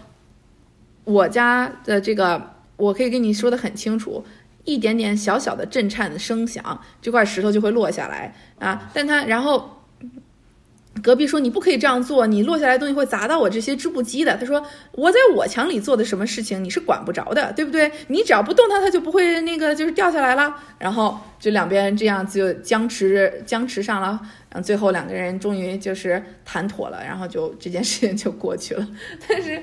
[1.05, 4.25] 我家的这个我可以跟你说的很清楚，
[4.65, 9.73] 一点点小小的震颤的声响，这块石头就会落下来啊。”但他然后。
[11.03, 14.35] 隔壁说你不可以这样做，你落下来的东西会砸到我这些织布机的。
[14.39, 17.93] 他说我在我墙里做的什么事情你是管不着的，对不对？
[18.09, 20.57] 你只要不动它，它就不会那个就是掉下来了。
[20.79, 28.89] 然后就两边这样子就僵持僵持上了，然后最后两个人终于就是谈妥了，然后就这件事情就过去了。
[29.29, 29.63] 但是，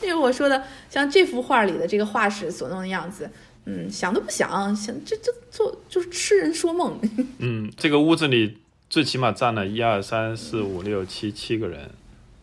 [0.00, 3.30] 这是我说的，像这幅画里的这个画室所弄的样子，
[3.64, 6.98] 嗯，想都不想想，这这做就是痴人说梦。
[7.38, 8.58] 嗯，这个屋子里。
[8.90, 11.90] 最起码站了一二三四五六七七个人，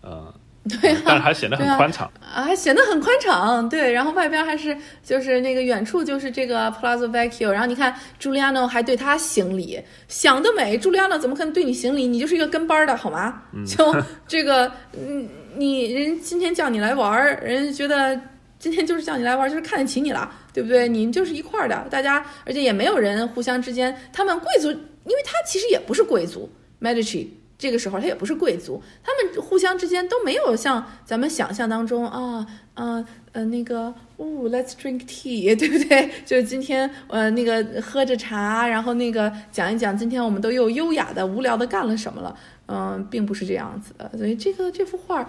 [0.03, 0.33] 嗯，
[0.81, 3.93] 对，但是还显得很宽敞啊，还显得很宽敞，对。
[3.93, 9.79] 然后外边还是就是那个远处就是这个 Palazzo Vecchio，然后你看 Giuliano 还对他行礼，
[10.09, 12.05] 想得美！Giuliano 怎么可能对你行礼？
[12.07, 13.43] 你就是一个跟班的好吗？
[13.65, 13.95] 就
[14.27, 18.19] 这个，嗯，你人今天叫你来玩儿，人家觉得
[18.59, 20.87] 今天就是叫你来玩儿，就是看得起你了，对不对？
[20.87, 24.69] 你们就是一块儿的，大家，而且也没有人互相之间，他们贵族。
[25.03, 26.47] 因为他其实也不是贵族
[26.79, 27.25] ，Medici
[27.57, 32.45] 这个时候他也不是贵族，他们互相之间都没有像咱们想象当中啊，
[32.75, 36.07] 呃呃那个，哦，Let's drink tea，对不对？
[36.23, 42.37] 就是今天呃那个喝着茶，然后那个讲一讲今天我们都又优雅的、无聊的干了什么了，
[42.67, 44.11] 嗯，并不是这样子的。
[44.17, 45.27] 所以这个这幅画，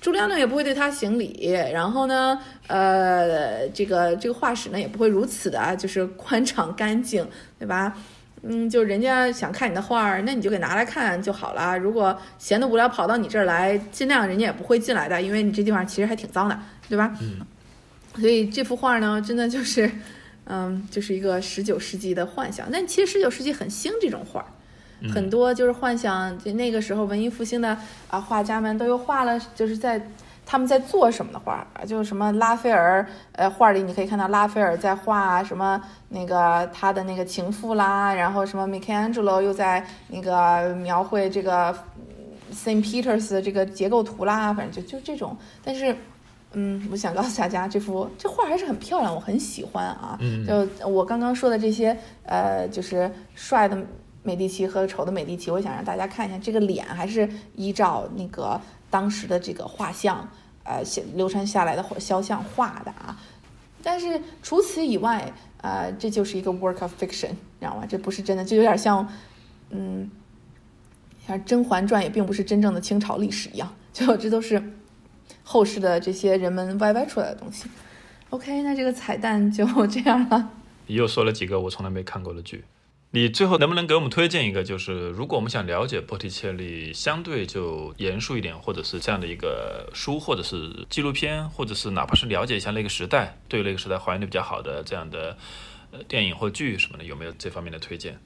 [0.00, 7.26] 朱利安呢也不会对他行礼，然后呢，呃，这个这个画室呢也不会如此的，就是宽敞干净，
[7.58, 7.96] 对吧？
[8.44, 11.78] 嗯，就人家想看你的画儿，那你就给拿来看就好了。
[11.78, 17.16] 如果闲得无聊跑到你这儿来，尽量人家也不会进来的，因为你这地方其实还挺脏的，对吧？
[17.20, 17.46] 嗯。
[18.20, 19.90] 所以这幅画呢，真的就是，
[20.44, 22.68] 嗯，就是一个十九世纪的幻想。
[22.70, 24.44] 但其实十九世纪很兴这种画，
[25.12, 27.76] 很多就是幻想，就那个时候文艺复兴的
[28.08, 30.00] 啊画家们都又画了，就是在。
[30.44, 31.86] 他们在做什么的画啊？
[31.86, 41.72] 就是什么拉斐尔，呃，画里你可以看到拉斐尔在画什么那个他的那个情妇啦，然后什么 Michelangelo 又在那个描绘这个
[42.52, 45.34] Saint Peter's 这个结构图啦，反正就就这种。
[45.64, 45.96] 但是，
[46.54, 50.18] 嗯，我想告诉大家，这幅这画还是很漂亮，我很喜欢啊。
[50.46, 53.78] 就我刚刚说的这些，呃，就是帅的
[54.22, 58.60] 美第奇和丑的美第奇，我想让大家看一下这个脸，还是依照那个。
[58.92, 60.28] 当时的这个画像，
[60.64, 60.82] 呃，
[61.14, 63.18] 流传下来的肖像画的啊，
[63.82, 65.32] 但是除此以外，
[65.62, 67.86] 呃，这就是一个 work of fiction，知道吗？
[67.88, 69.08] 这不是真的，就有点像，
[69.70, 70.10] 嗯，
[71.26, 74.62] 像《甄嬛传》也并不是真正的清朝历史一样， 就这都是
[75.42, 77.64] 后世的这些人们歪歪出来的东西。
[78.28, 80.50] OK，那这个彩蛋就这样了。
[80.86, 82.62] 你又说了几个我从来没看过的剧，
[83.14, 84.64] 你最后能不能给我们推荐一个？
[84.64, 95.36] 就是如果我们想了解波提切利，相对就严肃一点，或者是这样的一个书，或者是纪录片，或者是哪怕是了解一下那个时代，对那个时代还原的比较好的这样的
[95.90, 98.18] 呃电影或剧什么的，有没有这方面的推荐？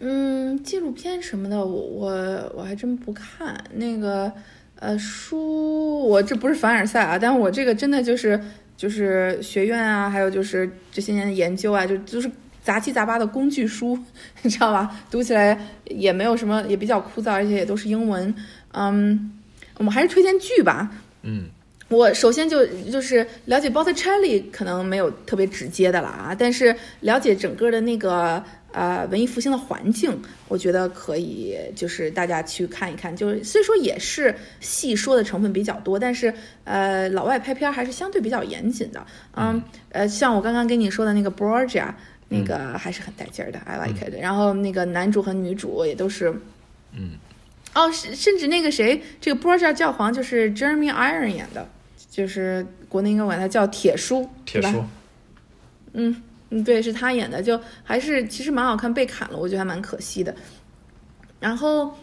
[0.00, 3.62] 嗯，纪录片什么的，我我我还真不看。
[3.74, 4.32] 那个
[4.76, 8.42] 呃书，我这不是凡尔赛啊，但我这个真的就是
[8.74, 12.30] 就是学院啊，还有就是这些年的研究啊，就就是
[12.68, 13.98] 杂七杂八的工具书，
[14.42, 14.94] 你知道吧？
[15.10, 18.34] 读起来也没有什么，也比较枯燥，而且也都是英文。
[18.72, 19.32] 嗯，
[19.78, 20.90] 我们还是推荐剧吧。
[21.22, 21.46] 嗯，
[21.88, 33.16] 我首先就就是了解 Botticelli 可能没有特别直接的了啊，但是了解整个的那个呃文艺复兴的环境，我觉得可以，就是大家去看一看。
[33.16, 36.32] 就是虽说也是戏说的成分比较多，但是
[36.64, 39.06] 呃老外拍片儿还是相对比较严谨的。
[39.34, 41.88] 嗯，呃像我刚刚跟你说的那个 Borgia，
[42.28, 44.14] 那个还是很带劲儿的、i like it。
[44.20, 46.34] 然后那个男主和女主也都是，
[46.92, 47.12] 嗯。
[47.74, 51.68] 哦，甚甚至那个谁，这个 Borgia 教皇就是 Jeremy Iron 演的，
[52.10, 54.82] 就是国内应该管他叫铁叔，铁叔？
[55.92, 60.34] 嗯嗯，对，是他演的，就还是其实蛮好看，被砍了，我觉得还蛮可惜的。
[61.38, 61.94] 然后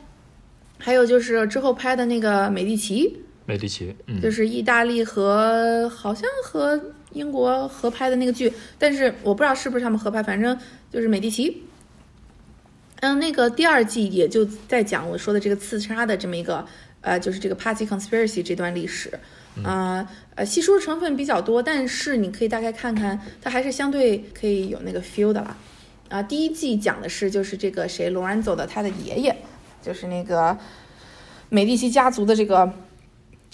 [0.78, 6.80] 还有就是之后拍的那个美第奇，美第奇，嗯，就是意大利和好像和
[7.14, 10.58] 英国合拍的那个剧，但是我不知道是不是他们合拍，反正
[10.92, 11.64] 就是美第奇。
[13.02, 16.66] 嗯，那个第二季也就在讲我说的这个刺杀的这么一个，
[17.02, 19.12] 呃，就是这个 Party Conspiracy 这段历史，
[19.64, 25.56] 啊、呃，戏说成分比较多，但是你可以大概看看，它还是相对可以有那个 feel 的啦。
[26.08, 29.36] 啊、第一季讲的是就是这个谁 Lorenzo 的他的爷爷，
[29.82, 30.58] 就是那个
[31.50, 32.72] 美第奇家族的这个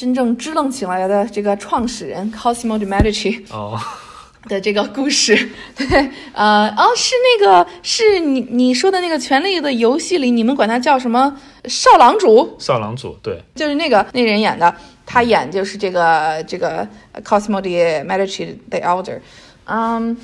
[0.02, 3.40] 真正支棱起来的这个创始人 Cosimo de Medici。
[3.54, 3.80] 哦，
[4.50, 5.86] 的这个故事，对，
[6.34, 14.74] 呃，哦，是那个，是你你说的那个《权力的游戏》里，你们管他叫什么少郎主，少郎主，对，就是那个那人演的，
[15.06, 16.88] 他演就是这个这个
[17.24, 19.20] Cosimo de Medici the Elder，
[19.66, 20.18] 嗯，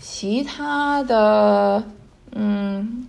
[0.00, 1.82] 其他的，
[2.36, 3.08] 嗯。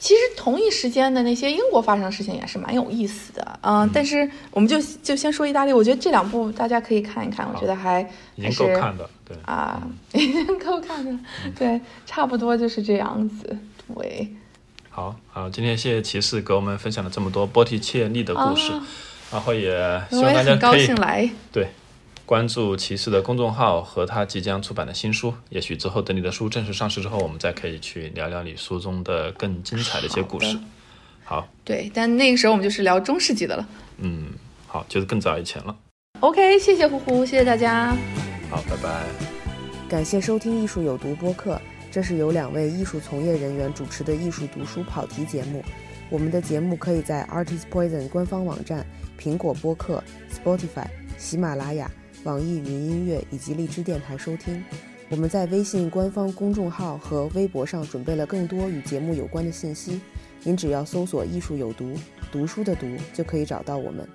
[0.00, 8.00] 其实同一时间的那些英国发生的事情也是蛮有意思的，嗯，但是我们就就先说意大利，我觉得这两部大家可以看一看，我觉得还
[8.34, 9.80] 已经够看的，对，啊，
[10.14, 11.12] 已经够看的，
[11.56, 13.56] 对，差不多就是这样子，
[13.94, 14.28] 对，
[14.88, 18.82] 好好，今天谢谢骑士给我们分享了这么多波提切利的故事，啊。
[19.32, 19.70] 然后也
[20.10, 21.68] 希我望大家也很高可以兴来，对
[22.30, 25.34] 关注骑士的公众号和他即将出版的新书。
[25.48, 30.56] 也许之后等你的书正式上市之后，我们再可以去聊聊你书中的更精彩的一些故事
[31.24, 31.40] 好。
[31.40, 33.68] 好，对，但那个时候我们就是聊中世纪的了。
[33.98, 34.28] 嗯，
[34.68, 35.76] 好，就是更早以前了。
[36.20, 37.96] OK，谢谢呼呼，谢谢大家。
[38.48, 39.04] 好，拜拜。
[39.88, 45.64] 感谢收听《艺术有毒》播客，这是由两位艺术从业人员主持的艺术读书跑题节目。
[46.08, 48.86] 我们的节目可以在 Artist Poison 官方网站、
[49.18, 50.00] 苹果播客、
[50.32, 50.86] Spotify、
[51.18, 51.90] 喜马拉雅、
[52.24, 54.62] 网易云音乐以及荔枝电台收听。
[55.08, 60.00] 我们在微信官方公众号和微博上准备了更多与节目有关的信息，
[60.44, 61.94] 您只要搜索“艺术有毒”，
[62.30, 64.08] 读书的“读”就可以找到我们。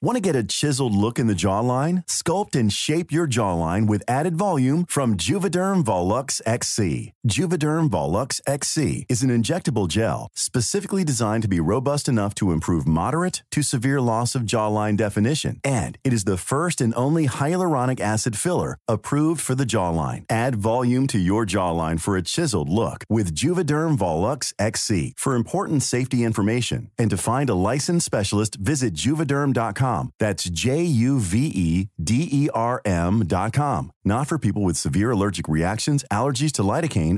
[0.00, 2.04] Want to get a chiseled look in the jawline?
[2.06, 7.14] Sculpt and shape your jawline with added volume from Juvederm Volux XC.
[7.28, 12.88] Juvederm Volux XC is an injectable gel specifically designed to be robust enough to improve
[12.88, 15.60] moderate to severe loss of jawline definition.
[15.62, 20.24] And it is the first and only hyaluronic acid filler approved for the jawline.
[20.30, 25.12] Add volume to your jawline for a chiseled look with Juvederm Volux XC.
[25.18, 30.12] For important safety information and to find a licensed specialist, visit juvederm.com.
[30.18, 33.92] That's J U V E D E R M.com.
[34.08, 37.17] Not for people with severe allergic reactions, allergies to lidocaine,